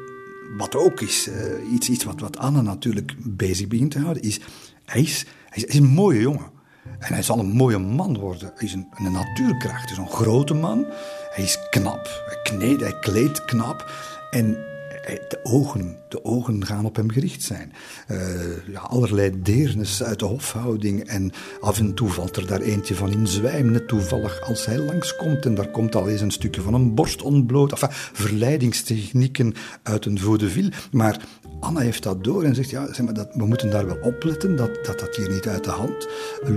[0.57, 4.39] wat ook is, uh, iets, iets wat, wat Anne natuurlijk bezig begint te houden, is
[4.85, 5.25] hij, is
[5.67, 6.55] een mooie jongen.
[6.99, 8.51] En hij zal een mooie man worden.
[8.55, 9.83] Hij is een, een natuurkracht.
[9.83, 10.85] Hij is een grote man.
[11.29, 12.23] Hij is knap.
[12.25, 13.91] Hij kneedt, hij kleedt knap.
[14.31, 14.57] En
[15.15, 17.73] de ogen, de ogen gaan op hem gericht zijn.
[18.11, 18.17] Uh,
[18.71, 21.03] ja, allerlei deernis uit de hofhouding.
[21.03, 21.31] En
[21.61, 23.71] af en toe valt er daar eentje van in zwijm.
[23.71, 25.45] Net toevallig als hij langskomt.
[25.45, 27.71] En daar komt al eens een stukje van een borst ontbloot.
[27.71, 29.53] Enfin, verleidingstechnieken
[29.83, 30.71] uit een vaudeville.
[30.91, 31.19] Maar
[31.59, 34.55] Anna heeft dat door en zegt, ja, zeg maar, dat, we moeten daar wel opletten
[34.55, 36.07] dat, dat dat hier niet uit de hand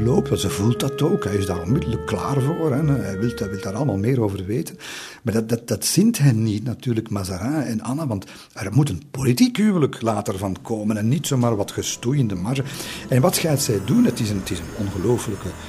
[0.04, 0.40] loopt.
[0.40, 1.24] Ze voelt dat ook.
[1.24, 2.74] Hij is daar onmiddellijk klaar voor.
[2.74, 2.92] Hè.
[2.92, 4.76] Hij, wil, hij wil daar allemaal meer over weten.
[5.22, 8.06] Maar dat, dat, dat zint hen niet, natuurlijk, Mazarin en Anna.
[8.06, 12.28] Want er moet een politiek huwelijk later van komen en niet zomaar wat gestoei in
[12.28, 12.62] de marge.
[13.08, 14.04] En wat gaat zij doen?
[14.04, 14.66] Het is een, het is een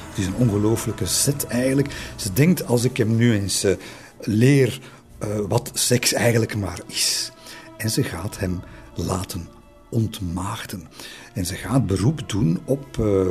[0.09, 2.13] het is een ongelooflijke set eigenlijk.
[2.15, 3.75] Ze denkt, als ik hem nu eens uh,
[4.19, 4.79] leer
[5.23, 7.31] uh, wat seks eigenlijk maar is.
[7.77, 8.61] En ze gaat hem
[8.95, 9.60] laten
[9.91, 10.87] ontmaagden.
[11.33, 13.27] En ze gaat beroep doen op, uh,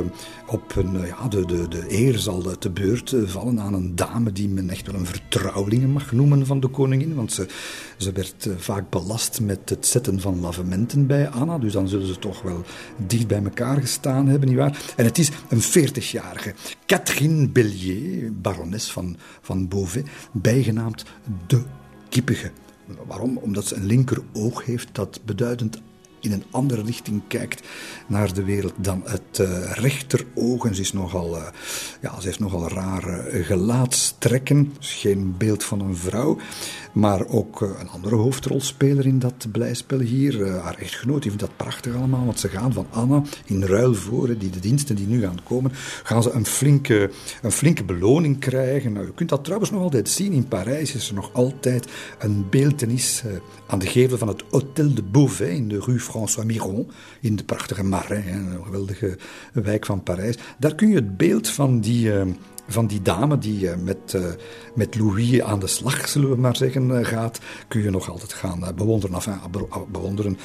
[0.47, 4.49] op een, ja, de, de, de eer zal te beurt vallen aan een dame die
[4.49, 7.15] men echt wel een vertrouweling mag noemen van de koningin.
[7.15, 7.47] Want ze,
[7.97, 11.57] ze werd uh, vaak belast met het zetten van lavementen bij Anna.
[11.57, 12.63] Dus dan zullen ze toch wel
[13.07, 14.93] dicht bij elkaar gestaan hebben, nietwaar?
[14.95, 16.53] En het is een 40-jarige
[16.85, 21.05] Catherine Bellier, barones van, van Beauvais, bijgenaamd
[21.47, 21.61] de
[22.09, 22.51] Kippige.
[23.07, 23.37] Waarom?
[23.37, 25.81] Omdat ze een linker oog heeft dat beduidend
[26.21, 27.67] in een andere richting kijkt
[28.07, 30.65] naar de wereld dan het uh, rechteroog.
[30.65, 31.47] En ze, is nogal, uh,
[32.01, 34.73] ja, ze heeft nogal rare gelaatstrekken.
[34.79, 36.37] Dus geen beeld van een vrouw.
[36.93, 40.47] Maar ook uh, een andere hoofdrolspeler in dat blijspel hier.
[40.47, 42.25] haar echtgenoot, die vindt dat prachtig allemaal.
[42.25, 45.71] Want ze gaan van Anna in ruil voor, die de diensten die nu gaan komen,
[46.03, 47.09] gaan ze een flinke,
[47.41, 48.93] een flinke beloning krijgen.
[48.93, 50.31] Nou, je kunt dat trouwens nog altijd zien.
[50.31, 51.87] In Parijs is er nog altijd
[52.19, 53.23] een beeltenis
[53.67, 57.43] aan de gevel van het Hôtel de Beauvais in de Rue François Miron, in de
[57.43, 59.17] prachtige Marais, een geweldige
[59.53, 60.37] wijk van Parijs.
[60.59, 62.11] Daar kun je het beeld van die,
[62.71, 64.25] van die dame die uh, met, uh,
[64.75, 68.59] met Louis aan de slag, zullen we maar zeggen, gaat, kun je nog altijd gaan
[68.75, 69.23] bewonderen.
[69.91, 70.37] Bewonderen.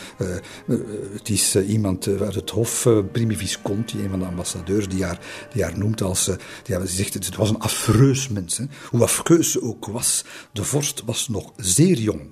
[1.13, 5.19] het is iemand uit het Hof, Primi Visconti, een van de ambassadeurs, die haar,
[5.53, 6.31] die haar noemt als.
[6.63, 8.61] die haar zegt, het was een affreus mens.
[8.91, 12.31] Hoe affreus ze ook was, de vorst was nog zeer jong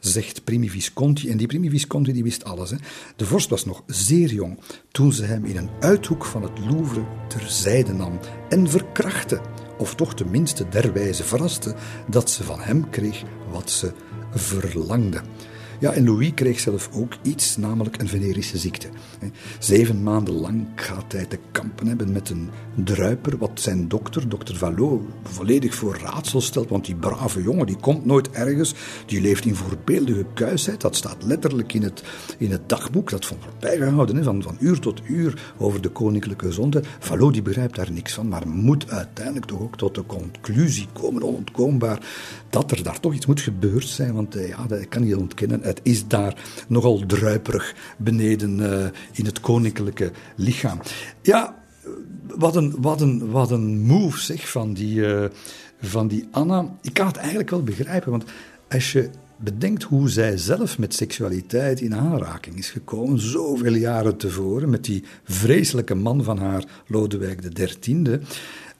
[0.00, 1.30] zegt Primi Visconti.
[1.30, 2.70] En die Primi Visconti die wist alles.
[2.70, 2.76] Hè.
[3.16, 4.58] De vorst was nog zeer jong
[4.90, 9.40] toen ze hem in een uithoek van het Louvre terzijde nam en verkrachtte,
[9.78, 11.74] of toch tenminste derwijze verraste,
[12.08, 13.92] dat ze van hem kreeg wat ze
[14.34, 15.20] verlangde.
[15.80, 18.88] Ja, en Louis kreeg zelf ook iets, namelijk een venerische ziekte.
[19.58, 21.38] Zeven maanden lang gaat hij te
[21.84, 22.50] hebben met een
[22.84, 26.68] druiper, wat zijn dokter, dokter Vallot, volledig voor raadsel stelt.
[26.68, 28.74] Want die brave jongen, die komt nooit ergens,
[29.06, 30.80] die leeft in voorbeeldige kuisheid.
[30.80, 32.02] Dat staat letterlijk in het,
[32.38, 36.82] in het dagboek, dat van bijgehouden, van, van uur tot uur over de koninklijke zonde.
[36.98, 41.22] Vallot die begrijpt daar niks van, maar moet uiteindelijk toch ook tot de conclusie komen,
[41.22, 42.06] onontkoombaar,
[42.50, 44.14] dat er daar toch iets moet gebeurd zijn.
[44.14, 46.34] Want eh, ja, dat kan niet ontkennen het is daar
[46.68, 50.80] nogal druiperig beneden uh, in het koninklijke lichaam.
[51.22, 51.59] Ja,
[52.36, 55.24] wat een, wat een, wat een move zeg van die, uh,
[55.80, 56.76] van die Anna.
[56.82, 58.24] Ik kan het eigenlijk wel begrijpen, want
[58.68, 64.70] als je bedenkt hoe zij zelf met seksualiteit in aanraking is gekomen, zoveel jaren tevoren,
[64.70, 68.20] met die vreselijke man van haar, Lodewijk XIII.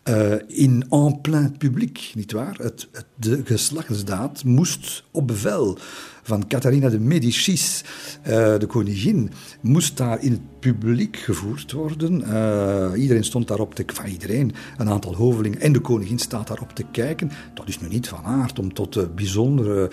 [0.05, 2.57] Uh, in en plein publiek, nietwaar?
[2.63, 5.79] Het, de geslachtsdaad moest op bevel
[6.23, 7.85] van Catharina de Medicis,
[8.27, 9.31] uh, de koningin,
[9.61, 12.21] moest daar in het publiek gevoerd worden.
[12.21, 16.75] Uh, iedereen stond daarop te van iedereen, een aantal hovelingen en de koningin staat daarop
[16.75, 17.31] te kijken.
[17.55, 19.91] Dat is nu niet van aard om tot bijzondere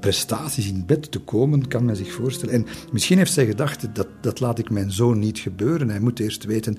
[0.00, 2.54] prestaties in bed te komen, kan men zich voorstellen.
[2.54, 5.88] En misschien heeft zij gedacht, dat, dat laat ik mijn zoon niet gebeuren.
[5.88, 6.78] Hij moet eerst weten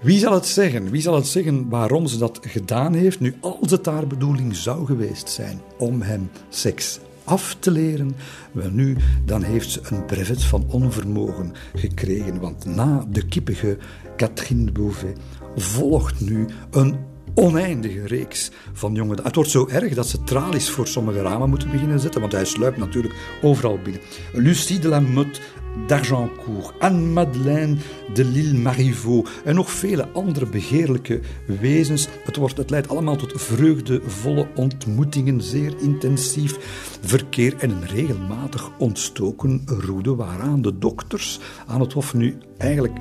[0.00, 0.90] wie zal het zeggen?
[0.90, 3.20] Wie zal het zeggen waarom ze dat gedaan heeft?
[3.20, 8.16] Nu, als het haar bedoeling zou geweest zijn om hem seks af te leren,
[8.52, 12.40] wel nu, dan heeft ze een brevet van onvermogen gekregen.
[12.40, 13.76] Want na de kippige
[14.16, 15.18] Catherine Bouvet
[15.56, 16.96] volgt nu een
[17.34, 19.22] oneindige reeks van jongen.
[19.22, 22.44] Het wordt zo erg dat ze tralies voor sommige ramen moeten beginnen zetten, want hij
[22.44, 24.02] sluipt natuurlijk overal binnen.
[24.32, 25.40] Lucie de la Motte
[25.86, 27.76] d'Argencourt, Anne-Madeleine
[28.14, 31.20] de Lille Marivaux en nog vele andere begeerlijke
[31.60, 32.08] wezens.
[32.24, 36.56] Het, wordt, het leidt allemaal tot vreugdevolle ontmoetingen, zeer intensief
[37.00, 42.98] verkeer en een regelmatig ontstoken roede waaraan de dokters aan het Hof nu eigenlijk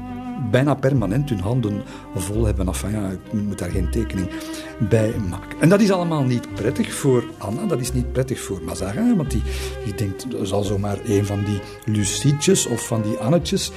[0.52, 1.82] bijna permanent hun handen
[2.16, 2.68] vol hebben.
[2.68, 4.30] Enfin ja, ik moet daar geen tekening
[4.90, 5.60] bij maken.
[5.60, 9.32] En dat is allemaal niet prettig voor Anna, dat is niet prettig voor Mazarin, want
[9.32, 9.42] die,
[9.84, 13.72] die denkt, zal zomaar een van die Lucietjes of van die Annetjes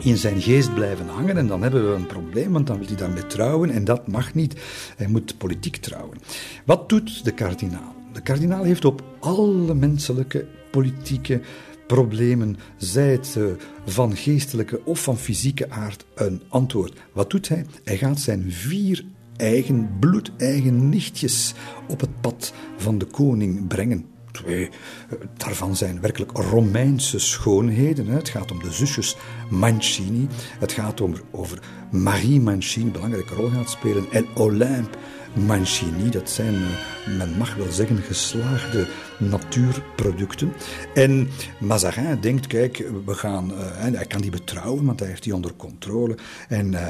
[0.00, 2.96] in zijn geest blijven hangen en dan hebben we een probleem, want dan wil hij
[2.96, 4.54] daarmee trouwen en dat mag niet.
[4.96, 6.18] Hij moet politiek trouwen.
[6.64, 7.94] Wat doet de kardinaal?
[8.12, 11.40] De kardinaal heeft op alle menselijke, politieke
[11.86, 13.44] problemen, zij het eh,
[13.86, 17.00] van geestelijke of van fysieke aard, een antwoord.
[17.12, 17.66] Wat doet hij?
[17.84, 19.04] Hij gaat zijn vier
[19.36, 21.54] eigen, bloedeigen nichtjes
[21.88, 24.06] op het pad van de koning brengen.
[24.32, 28.06] Twee eh, daarvan zijn werkelijk Romeinse schoonheden.
[28.06, 29.16] Het gaat om de zusjes
[29.50, 30.26] Mancini.
[30.58, 34.04] Het gaat om, over Marie Mancini, een belangrijke rol gaat spelen.
[34.10, 34.98] En Olympe
[35.34, 36.10] Mancini.
[36.10, 38.86] Dat zijn, eh, men mag wel zeggen, geslaagde
[39.18, 40.52] natuurproducten.
[40.94, 41.28] En
[41.60, 45.54] Mazarin denkt, kijk, we gaan, uh, hij kan die betrouwen, want hij heeft die onder
[45.56, 46.16] controle.
[46.48, 46.80] En uh,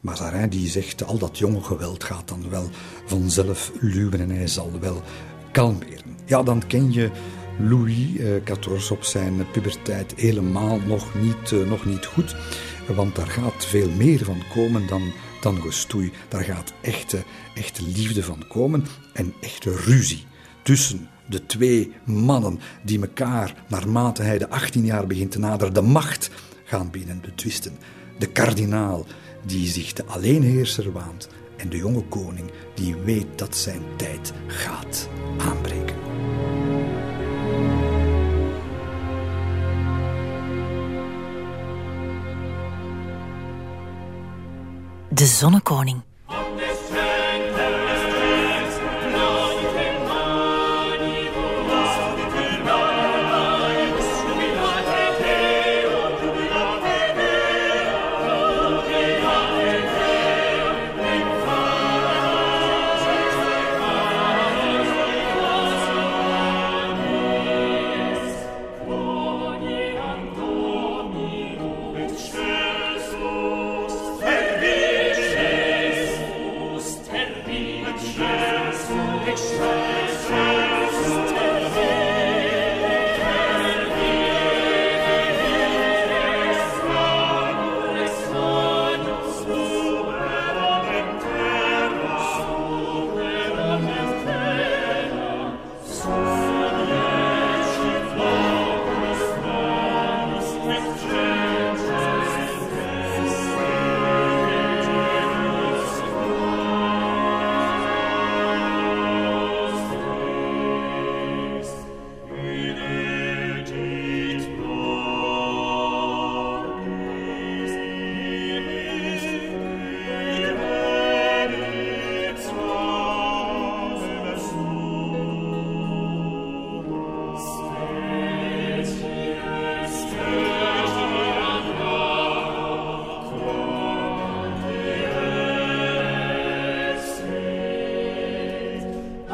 [0.00, 2.68] Mazarin die zegt, al dat jonge geweld gaat dan wel
[3.04, 5.02] vanzelf luwen en hij zal wel
[5.52, 6.16] kalmeren.
[6.24, 7.10] Ja, dan ken je
[7.58, 8.06] Louis
[8.44, 12.36] XIV op zijn puberteit helemaal nog niet, nog niet goed.
[12.96, 15.02] Want daar gaat veel meer van komen dan
[15.42, 16.12] dan gestoei.
[16.28, 17.22] Daar gaat echte,
[17.54, 20.26] echte liefde van komen en echte ruzie
[20.62, 25.82] tussen de twee mannen die elkaar, naarmate hij de 18 jaar begint te naderen, de
[25.82, 26.30] macht
[26.64, 27.78] gaan binnen betwisten.
[28.18, 29.06] De kardinaal
[29.46, 35.08] die zich de alleenheerser waant en de jonge koning die weet dat zijn tijd gaat
[35.38, 35.91] aanbreken.
[45.14, 46.02] De Zonnekoning.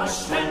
[0.09, 0.48] Deutschland.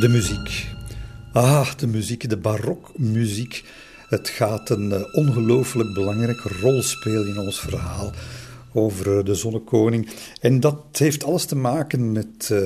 [0.00, 0.66] De muziek.
[1.32, 3.64] Ah, de muziek, de barokmuziek.
[4.08, 8.12] Het gaat een uh, ongelooflijk belangrijke rol spelen in ons verhaal
[8.72, 10.08] over eh, de zonnekoning.
[10.40, 12.60] En dat heeft alles te maken met uh,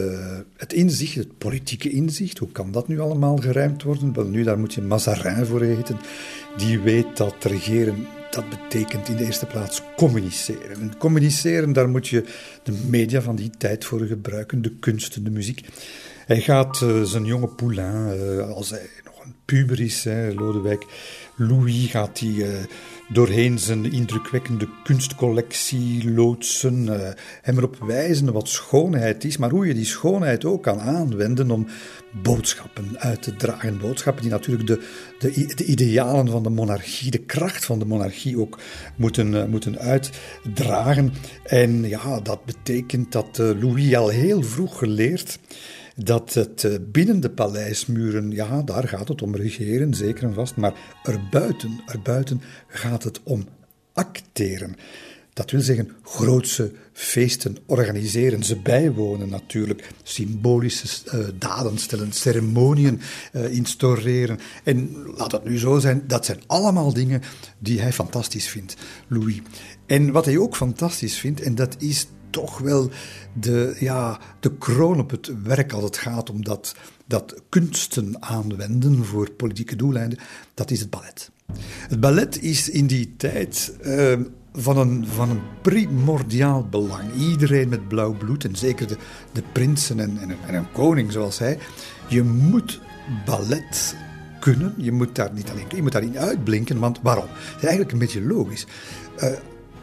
[0.56, 2.38] het inzicht, het politieke inzicht.
[2.38, 4.12] Hoe kan dat nu allemaal geruimd worden?
[4.12, 5.98] Wel, nu, daar moet je Mazarin voor eten.
[6.56, 10.80] Die weet dat regeren, dat betekent in de eerste plaats communiceren.
[10.80, 12.24] En communiceren, daar moet je
[12.62, 15.66] de media van die tijd voor gebruiken, de kunsten, de muziek.
[16.26, 20.86] Hij gaat uh, zijn jonge poulain, uh, als hij nog een puber is, Lodewijk
[21.36, 22.48] Louis, gaat hij uh,
[23.08, 26.88] doorheen zijn indrukwekkende kunstcollectie loodsen,
[27.42, 31.66] hem erop wijzen wat schoonheid is, maar hoe je die schoonheid ook kan aanwenden om
[32.22, 33.78] boodschappen uit te dragen.
[33.78, 34.88] Boodschappen die natuurlijk de,
[35.18, 38.58] de, de idealen van de monarchie, de kracht van de monarchie ook
[38.96, 41.12] moeten, moeten uitdragen.
[41.44, 45.38] En ja, dat betekent dat Louis al heel vroeg geleerd
[45.94, 50.56] dat het eh, binnen de paleismuren, ja, daar gaat het om regeren, zeker en vast,
[50.56, 53.44] maar erbuiten, erbuiten gaat het om
[53.92, 54.76] acteren.
[55.32, 63.00] Dat wil zeggen, grootse feesten organiseren, ze bijwonen natuurlijk, symbolische uh, daden stellen, ceremoniën
[63.32, 64.38] uh, instaureren.
[64.64, 67.22] En laat het nu zo zijn, dat zijn allemaal dingen
[67.58, 68.76] die hij fantastisch vindt,
[69.08, 69.40] Louis.
[69.86, 72.90] En wat hij ook fantastisch vindt, en dat is toch wel
[73.32, 76.74] de, ja, de kroon op het werk als het gaat om dat,
[77.06, 80.18] dat kunsten aanwenden voor politieke doeleinden,
[80.54, 81.30] dat is het ballet.
[81.88, 84.18] Het ballet is in die tijd uh,
[84.52, 87.14] van, een, van een primordiaal belang.
[87.14, 88.96] Iedereen met blauw bloed, en zeker de,
[89.32, 91.58] de prinsen en, en, en een koning zoals hij,
[92.08, 92.80] je moet
[93.24, 93.96] ballet
[94.40, 94.74] kunnen.
[94.76, 97.28] Je moet daar niet alleen je moet daarin uitblinken, want waarom?
[97.28, 98.66] Het is eigenlijk een beetje logisch.
[99.22, 99.30] Uh,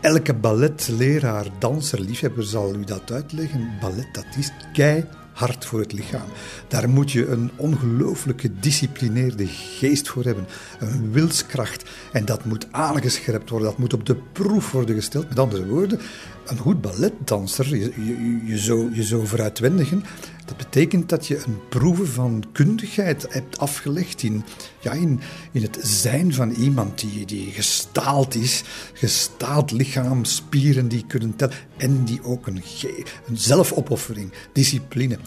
[0.02, 3.70] Elke balletleraar, danser, liefhebber zal u dat uitleggen.
[3.82, 6.28] Ballet, dat is keihard voor het lichaam.
[6.68, 10.46] Daar moet je een ongelooflijke disciplineerde geest voor hebben.
[10.80, 11.90] Een wilskracht.
[12.12, 13.70] En dat moet aangescherpt worden.
[13.70, 15.30] Dat moet op de proef worden gesteld.
[15.30, 16.00] Met andere woorden,
[16.46, 20.04] een goed balletdanser, je, je, je, je zo vooruitwendigen,
[20.58, 24.44] dat betekent dat je een proeven van kundigheid hebt afgelegd in,
[24.80, 25.20] ja, in,
[25.52, 28.64] in het zijn van iemand die, die gestaald is,
[28.94, 32.62] gestaald lichaam, spieren die kunnen tellen en die ook een,
[33.28, 35.18] een zelfopoffering, discipline.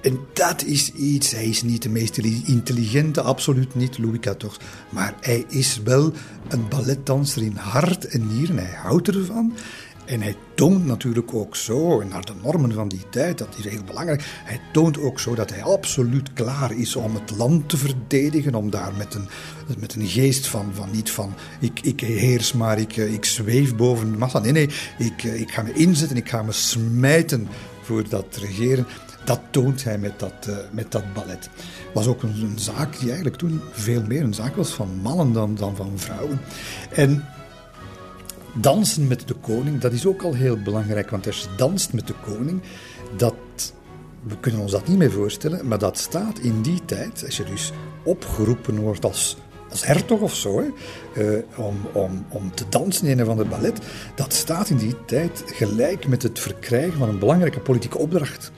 [0.00, 4.56] En dat is iets, hij is niet de meest intelligente, absoluut niet, Louis XIV.
[4.90, 6.12] Maar hij is wel
[6.48, 9.52] een balletdanser in hart en nieren, hij houdt ervan.
[10.08, 13.84] En hij toont natuurlijk ook zo, naar de normen van die tijd, dat is heel
[13.86, 18.54] belangrijk, hij toont ook zo dat hij absoluut klaar is om het land te verdedigen,
[18.54, 19.28] om daar met een,
[19.78, 24.10] met een geest van, van niet van ik, ik heers maar, ik, ik zweef boven
[24.10, 24.38] de massa.
[24.38, 24.68] Nee, nee,
[24.98, 27.48] ik, ik ga me inzetten, ik ga me smijten
[27.82, 28.86] voor dat regeren.
[29.24, 31.50] Dat toont hij met dat, uh, met dat ballet.
[31.94, 35.32] was ook een, een, zaak die eigenlijk toen veel meer een zaak was van mannen
[35.32, 36.40] dan, dan van vrouwen.
[36.90, 37.24] En
[38.60, 41.10] dansen met de koning, dat is ook al heel belangrijk.
[41.10, 42.62] Want als je danst met de koning,
[43.16, 43.34] dat,
[44.22, 47.44] we kunnen ons dat niet meer voorstellen, maar dat staat in die tijd, als je
[47.44, 47.72] dus
[48.02, 49.36] opgeroepen wordt als,
[49.70, 53.78] als hertog of zo, uh, om, om, om te dansen in een van de ballet,
[54.14, 58.52] dat staat in die tijd gelijk met het verkrijgen van een belangrijke politieke opdracht.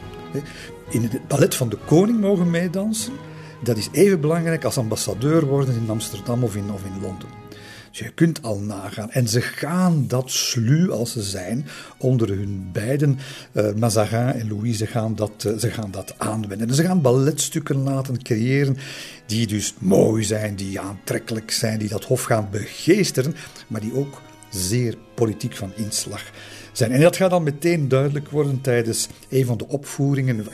[0.91, 3.13] In het ballet van de koning mogen meedansen,
[3.63, 7.40] dat is even belangrijk als ambassadeur worden in Amsterdam of in, of in Londen.
[7.91, 9.11] Je kunt al nagaan.
[9.11, 11.67] En ze gaan dat sluw als ze zijn,
[11.99, 13.19] onder hun beiden,
[13.53, 16.69] uh, Mazarin en Louise, gaan dat, uh, ze gaan dat aanwenden.
[16.69, 18.77] En ze gaan balletstukken laten creëren
[19.27, 23.35] die dus mooi zijn, die aantrekkelijk zijn, die dat hof gaan begeesteren,
[23.67, 26.23] maar die ook zeer politiek van inslag
[26.73, 26.93] zijn.
[26.93, 30.47] En dat gaat dan meteen duidelijk worden tijdens een van de opvoeringen.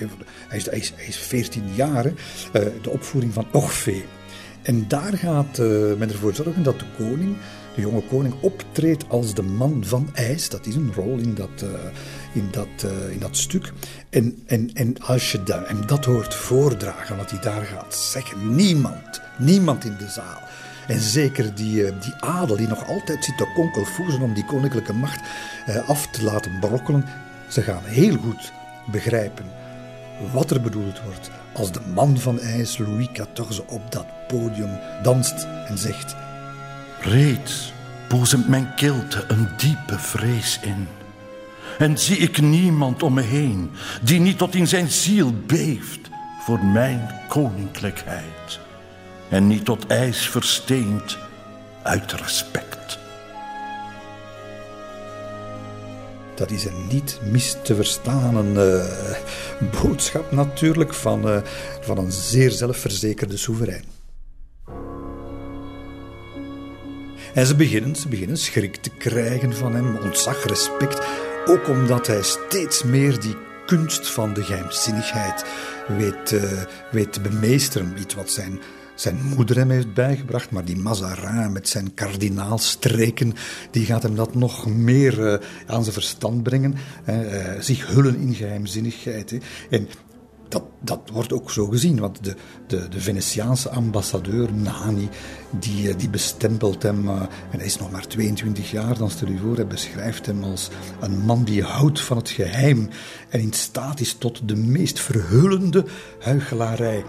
[0.49, 2.13] Hij is, hij is, hij is 14 jaar, uh,
[2.83, 4.05] de opvoering van Orphée.
[4.67, 7.37] En daar gaat uh, men ervoor zorgen dat de koning,
[7.75, 10.49] de jonge koning, optreedt als de man van ijs.
[10.49, 11.71] Dat is een rol in dat, uh,
[12.33, 13.73] in dat, uh, in dat stuk.
[14.11, 18.55] En, en, en als je dat, en dat hoort voordragen, wat hij daar gaat zeggen,
[18.55, 20.41] niemand, niemand in de zaal.
[20.87, 25.21] En zeker die, die adel die nog altijd zit te konkelvoezen om die koninklijke macht
[25.87, 27.05] af te laten brokkelen,
[27.49, 28.53] ze gaan heel goed
[28.91, 29.45] begrijpen
[30.33, 35.47] wat er bedoeld wordt als de man van ijs Louis XIV op dat podium danst
[35.69, 36.17] en zegt:
[37.01, 37.73] Reeds
[38.09, 40.89] boezemt mijn kilte een diepe vrees in.
[41.79, 43.71] En zie ik niemand om me heen
[44.03, 48.61] die niet tot in zijn ziel beeft voor mijn koninklijkheid
[49.29, 51.19] en niet tot ijs versteend
[51.83, 52.77] uit respect.
[56.37, 58.89] dat is een niet mis te verstaande
[59.61, 61.39] uh, boodschap natuurlijk van, uh,
[61.81, 63.96] van een zeer zelfverzekerde soeverein.
[67.37, 71.07] En ze beginnen, ze beginnen schrik te krijgen van hem, ontzag, respect.
[71.47, 73.37] Ook omdat hij steeds meer die
[73.67, 75.45] kunst van de geheimzinnigheid
[75.89, 76.43] weet, uh,
[76.91, 77.95] weet te bemeesteren.
[78.01, 78.61] Iets wat zijn,
[78.95, 83.33] zijn moeder hem heeft bijgebracht, maar die Mazarin met zijn kardinaalstreken,
[83.71, 86.75] die gaat hem dat nog meer uh, aan zijn verstand brengen.
[87.09, 87.15] Uh,
[87.61, 89.31] zich hullen in geheimzinnigheid.
[89.31, 89.39] Hè.
[89.71, 89.89] En
[90.49, 92.35] dat, dat wordt ook zo gezien, want de,
[92.67, 95.09] de, de Venetiaanse ambassadeur Nani,
[95.51, 97.21] die, eh, die bestempelt hem, uh,
[97.51, 100.69] en hij is nog maar 22 jaar, dan stel je voor, hij beschrijft hem als
[101.01, 102.89] een man die houdt van het geheim
[103.29, 105.85] en in staat is tot de meest verhullende
[106.21, 107.05] huichelarij.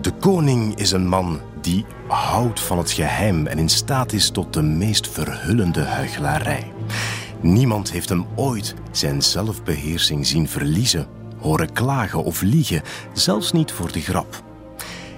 [0.00, 4.52] De koning is een man die houdt van het geheim en in staat is tot
[4.52, 6.72] de meest verhullende huichelarij.
[7.40, 11.06] Niemand heeft hem ooit zijn zelfbeheersing zien verliezen
[11.44, 14.42] horen klagen of liegen, zelfs niet voor de grap.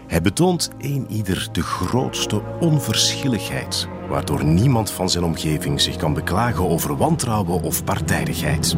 [0.07, 6.69] Hij betoont een ieder de grootste onverschilligheid, waardoor niemand van zijn omgeving zich kan beklagen
[6.69, 8.77] over wantrouwen of partijdigheid.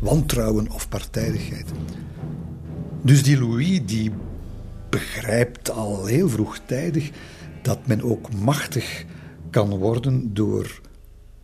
[0.00, 1.72] Wantrouwen of partijdigheid.
[3.02, 4.12] Dus die Louis die
[4.90, 7.10] begrijpt al heel vroegtijdig
[7.62, 9.04] dat men ook machtig
[9.50, 10.80] kan worden door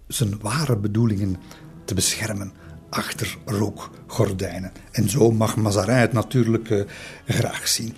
[0.06, 1.36] zijn ware bedoelingen
[1.84, 2.61] te beschermen
[2.92, 4.72] achter rookgordijnen.
[4.90, 6.82] En zo mag Mazarin het natuurlijk uh,
[7.26, 7.94] graag zien.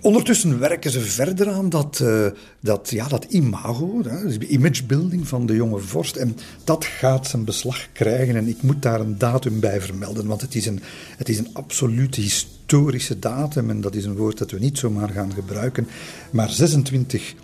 [0.00, 2.26] Ondertussen werken ze verder aan dat, uh,
[2.60, 6.16] dat, ja, dat imago, de imagebuilding van de jonge vorst.
[6.16, 8.36] En dat gaat zijn beslag krijgen.
[8.36, 10.80] En ik moet daar een datum bij vermelden, want het is een,
[11.16, 13.70] het is een absolute historische datum.
[13.70, 15.88] En dat is een woord dat we niet zomaar gaan gebruiken.
[16.30, 17.34] Maar 26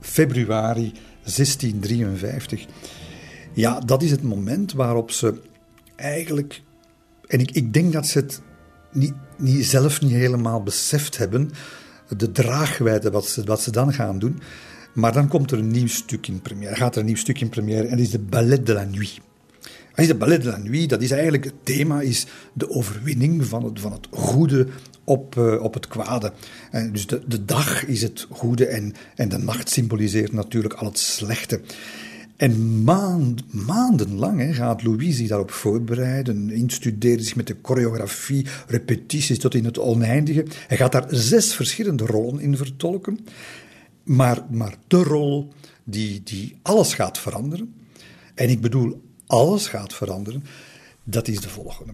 [0.00, 0.92] februari
[1.22, 2.66] 1653.
[3.52, 5.34] Ja, dat is het moment waarop ze
[6.02, 6.62] eigenlijk,
[7.26, 8.40] en ik, ik denk dat ze het
[8.92, 11.50] niet, niet, zelf niet helemaal beseft hebben,
[12.16, 14.40] de draagwijde wat ze, wat ze dan gaan doen.
[14.94, 17.48] Maar dan komt er een nieuw stuk in première, gaat er een nieuw stuk in
[17.48, 19.20] première en dat is de Ballet de la Nuit.
[19.94, 23.80] De Ballet de la Nuit, dat is eigenlijk, het thema is de overwinning van het,
[23.80, 24.66] van het goede
[25.04, 26.32] op, uh, op het kwade.
[26.70, 30.86] En dus de, de dag is het goede en, en de nacht symboliseert natuurlijk al
[30.86, 31.60] het slechte.
[32.42, 39.54] En maand, maandenlang gaat Louis zich daarop voorbereiden, instudeert zich met de choreografie, repetities tot
[39.54, 40.46] in het oneindige.
[40.66, 43.18] Hij gaat daar zes verschillende rollen in vertolken,
[44.02, 45.52] maar, maar de rol
[45.84, 47.74] die, die alles gaat veranderen,
[48.34, 50.44] en ik bedoel alles gaat veranderen,
[51.04, 51.92] dat is de volgende.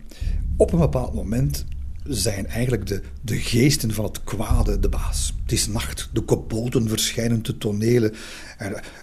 [0.56, 1.64] Op een bepaald moment
[2.08, 5.34] zijn eigenlijk de, de geesten van het kwade de baas.
[5.42, 8.14] Het is nacht, de kobolden verschijnen te tonelen.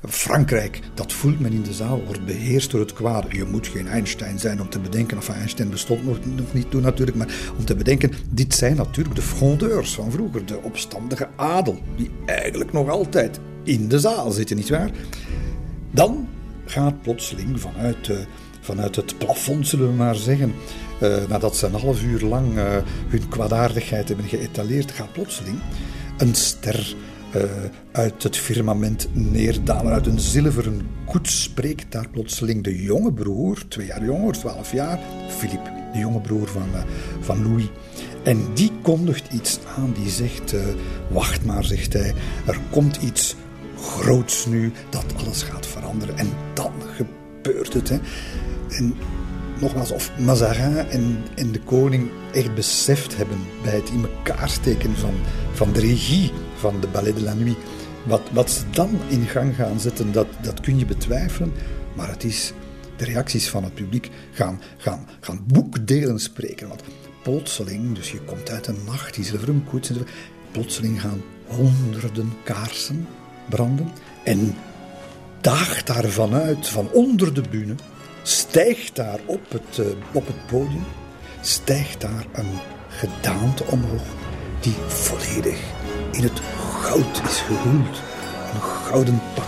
[0.07, 3.37] Frankrijk, dat voelt men in de zaal, wordt beheerst door het kwade.
[3.37, 6.81] Je moet geen Einstein zijn om te bedenken, of Einstein bestond nog, nog niet toen
[6.81, 11.81] natuurlijk, maar om te bedenken, dit zijn natuurlijk de frondeurs van vroeger, de opstandige adel,
[11.97, 14.91] die eigenlijk nog altijd in de zaal zitten, nietwaar?
[15.91, 16.27] Dan
[16.65, 18.17] gaat plotseling vanuit, uh,
[18.61, 20.53] vanuit het plafond, zullen we maar zeggen,
[21.01, 22.63] uh, nadat ze een half uur lang uh,
[23.07, 25.59] hun kwaadaardigheid hebben geëtaleerd, gaat plotseling
[26.17, 26.95] een ster
[27.35, 27.43] uh,
[27.91, 29.93] uit het firmament neerdalen.
[29.93, 34.99] Uit een zilveren koets spreekt daar plotseling de jonge broer, twee jaar jonger, twaalf jaar,
[35.37, 36.69] Philippe, de jonge broer van,
[37.19, 37.69] van Louis.
[38.23, 40.55] En die kondigt iets aan, die zegt,
[41.09, 42.13] wacht maar, zegt hij,
[42.45, 43.35] er komt iets
[43.81, 46.17] groots nu, dat alles gaat veranderen.
[46.17, 47.89] En dan gebeurt het.
[47.89, 47.97] Hè.
[48.69, 48.95] En
[49.59, 50.77] nogmaals, of Mazarin
[51.35, 55.13] en, de koning echt beseft hebben bij het in elkaar steken van,
[55.53, 57.57] van de regie van de Ballet de la Nuit.
[58.03, 61.53] Wat, wat ze dan in gang gaan zetten, dat, dat kun je betwijfelen.
[61.95, 62.53] Maar het is,
[62.95, 66.67] de reacties van het publiek gaan, gaan, gaan boekdelen spreken.
[66.67, 66.83] Want
[67.23, 69.91] plotseling, dus je komt uit een nacht, die zilveren koets,
[70.51, 73.07] plotseling gaan honderden kaarsen
[73.49, 73.91] branden.
[74.23, 74.55] En
[75.41, 77.75] daagt daar vanuit, van onder de bühne,
[78.27, 80.85] stijgt daar op het, uh, op het podium,
[81.41, 84.03] stijgt daar een gedaante omhoog
[84.59, 85.59] die volledig
[86.11, 86.39] in het
[86.81, 88.01] goud is gehuld.
[88.53, 89.47] Een gouden pak,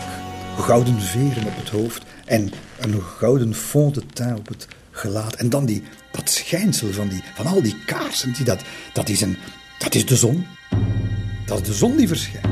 [0.58, 5.36] gouden veren op het hoofd en een gouden fond de teint op het gelaat.
[5.36, 8.62] En dan die, dat schijnsel van, die, van al die kaarsen, die dat,
[8.94, 9.38] dat, is een,
[9.80, 10.46] dat is de zon.
[11.46, 12.47] Dat is de zon die verschijnt.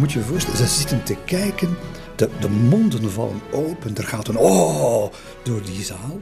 [0.00, 1.76] Moet je voorstellen, ze zitten te kijken,
[2.16, 5.12] de, de monden vallen open, er gaat een oh
[5.42, 6.20] door die zaal.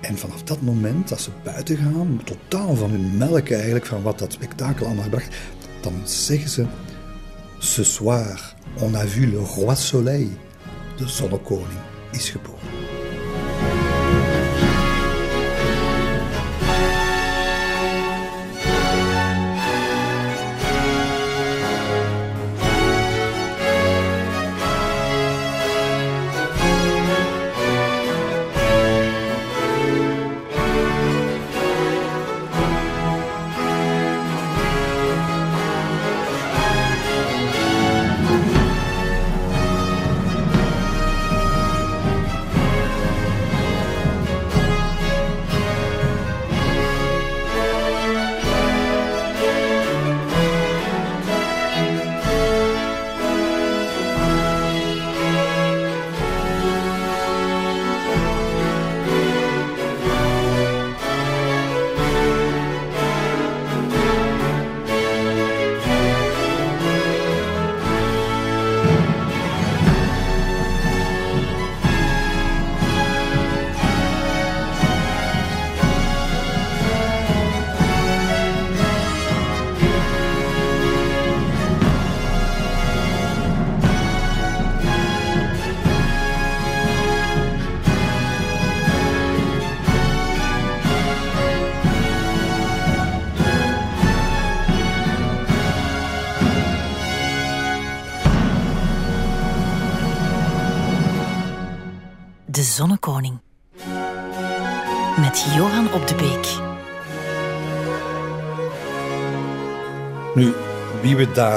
[0.00, 4.18] En vanaf dat moment, als ze buiten gaan, totaal van hun melk eigenlijk, van wat
[4.18, 5.34] dat spektakel allemaal bracht,
[5.80, 6.66] dan zeggen ze:
[7.58, 10.28] Ce soir, on a vu le roi soleil.
[10.96, 11.80] De zonnekoning
[12.12, 12.75] is geboren.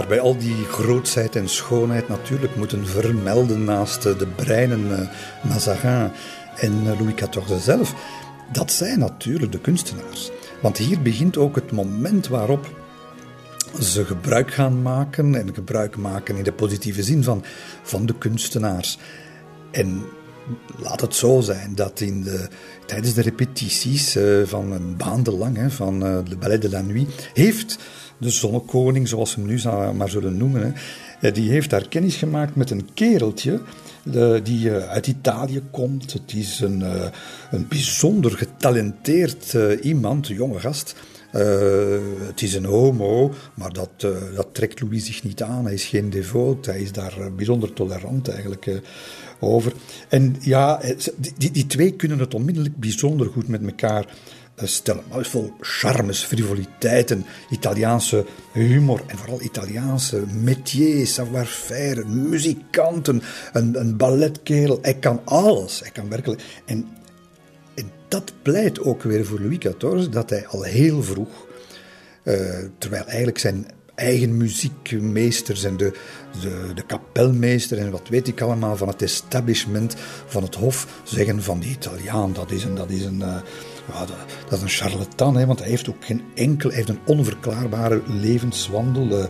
[0.09, 4.99] Bij al die grootsheid en schoonheid natuurlijk moeten vermelden naast de breinen uh,
[5.49, 6.11] Mazarin
[6.55, 7.93] en uh, Louis XIV zelf,
[8.51, 10.31] dat zijn natuurlijk de kunstenaars.
[10.61, 12.69] Want hier begint ook het moment waarop
[13.81, 17.43] ze gebruik gaan maken en gebruik maken in de positieve zin van,
[17.83, 18.97] van de kunstenaars.
[19.71, 20.03] En
[20.77, 22.47] laat het zo zijn dat in de,
[22.85, 27.77] tijdens de repetities van een maandenlang hè, van de Ballet de la Nuit heeft
[28.19, 29.59] de zonnekoning, zoals we hem nu
[29.93, 30.75] maar zullen noemen,
[31.19, 33.61] hè, die heeft daar kennis gemaakt met een kereltje
[34.43, 36.13] die uh, uit Italië komt.
[36.13, 36.83] Het is een,
[37.51, 40.95] een bijzonder getalenteerd iemand, een jonge gast.
[42.27, 43.89] het is een homo, maar dat,
[44.35, 45.63] dat trekt Louis zich niet aan.
[45.63, 48.81] Hij is geen devoot, hij is daar bijzonder tolerant eigenlijk
[49.39, 49.73] over.
[50.07, 50.81] En ja,
[51.37, 54.13] die, die twee kunnen het onmiddellijk bijzonder goed met elkaar eh,
[54.67, 55.03] stellen.
[55.09, 63.21] Maar vol charmes, frivoliteiten, Italiaanse humor en vooral Italiaanse métier, savoir-faire, muzikanten,
[63.53, 64.79] een, een balletkerel.
[64.81, 65.79] Hij kan alles.
[65.79, 66.41] Hij kan werkelijk.
[66.65, 66.87] En,
[67.75, 71.47] en dat pleit ook weer voor Louis XIV dat hij al heel vroeg,
[72.23, 72.35] uh,
[72.77, 73.65] terwijl eigenlijk zijn
[73.99, 75.93] eigen muziekmeesters en de,
[76.41, 79.95] de, de kapelmeester en wat weet ik allemaal van het establishment
[80.25, 83.35] van het hof zeggen van die Italiaan, dat is een, dat is een, uh,
[83.93, 84.05] ja,
[84.49, 88.01] dat, is een charlatan, hè, want hij heeft ook geen enkel, hij heeft een onverklaarbare
[88.07, 89.07] levenswandel.
[89.07, 89.25] Uh,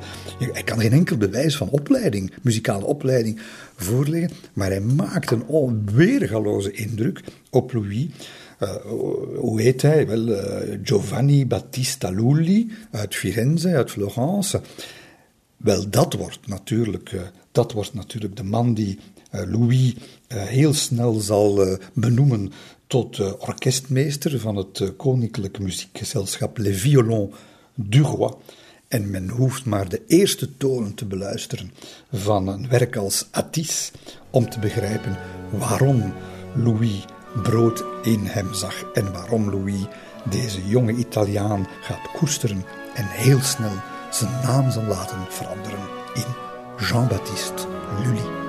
[0.52, 3.42] hij kan geen enkel bewijs van opleiding, muzikale opleiding
[3.76, 8.08] voorleggen, maar hij maakt een onweergaloze indruk op Louis.
[8.60, 8.76] Uh,
[9.36, 10.08] hoe heet hij?
[10.08, 14.62] Wel, uh, Giovanni Battista Lulli uit Firenze, uit Florence.
[15.58, 19.00] Wel, dat wordt natuurlijk, dat wordt natuurlijk de man die
[19.32, 19.96] Louis
[20.28, 22.52] heel snel zal benoemen
[22.90, 27.36] tot orkestmeester van het Koninklijk Muziekgezelschap Les Violons
[27.76, 28.34] du Roi.
[28.88, 31.72] En men hoeft maar de eerste tonen te beluisteren
[32.12, 33.92] van een werk als Atis
[34.30, 35.18] om te begrijpen
[35.50, 36.14] waarom
[36.56, 37.06] Louis
[37.44, 39.86] brood in hem zag en waarom Louis
[40.30, 42.64] deze jonge Italiaan gaat koesteren
[42.96, 43.78] en heel snel
[44.12, 46.36] zijn naam zal laten veranderen in
[46.78, 47.68] Jean-Baptiste
[48.04, 48.49] Lully.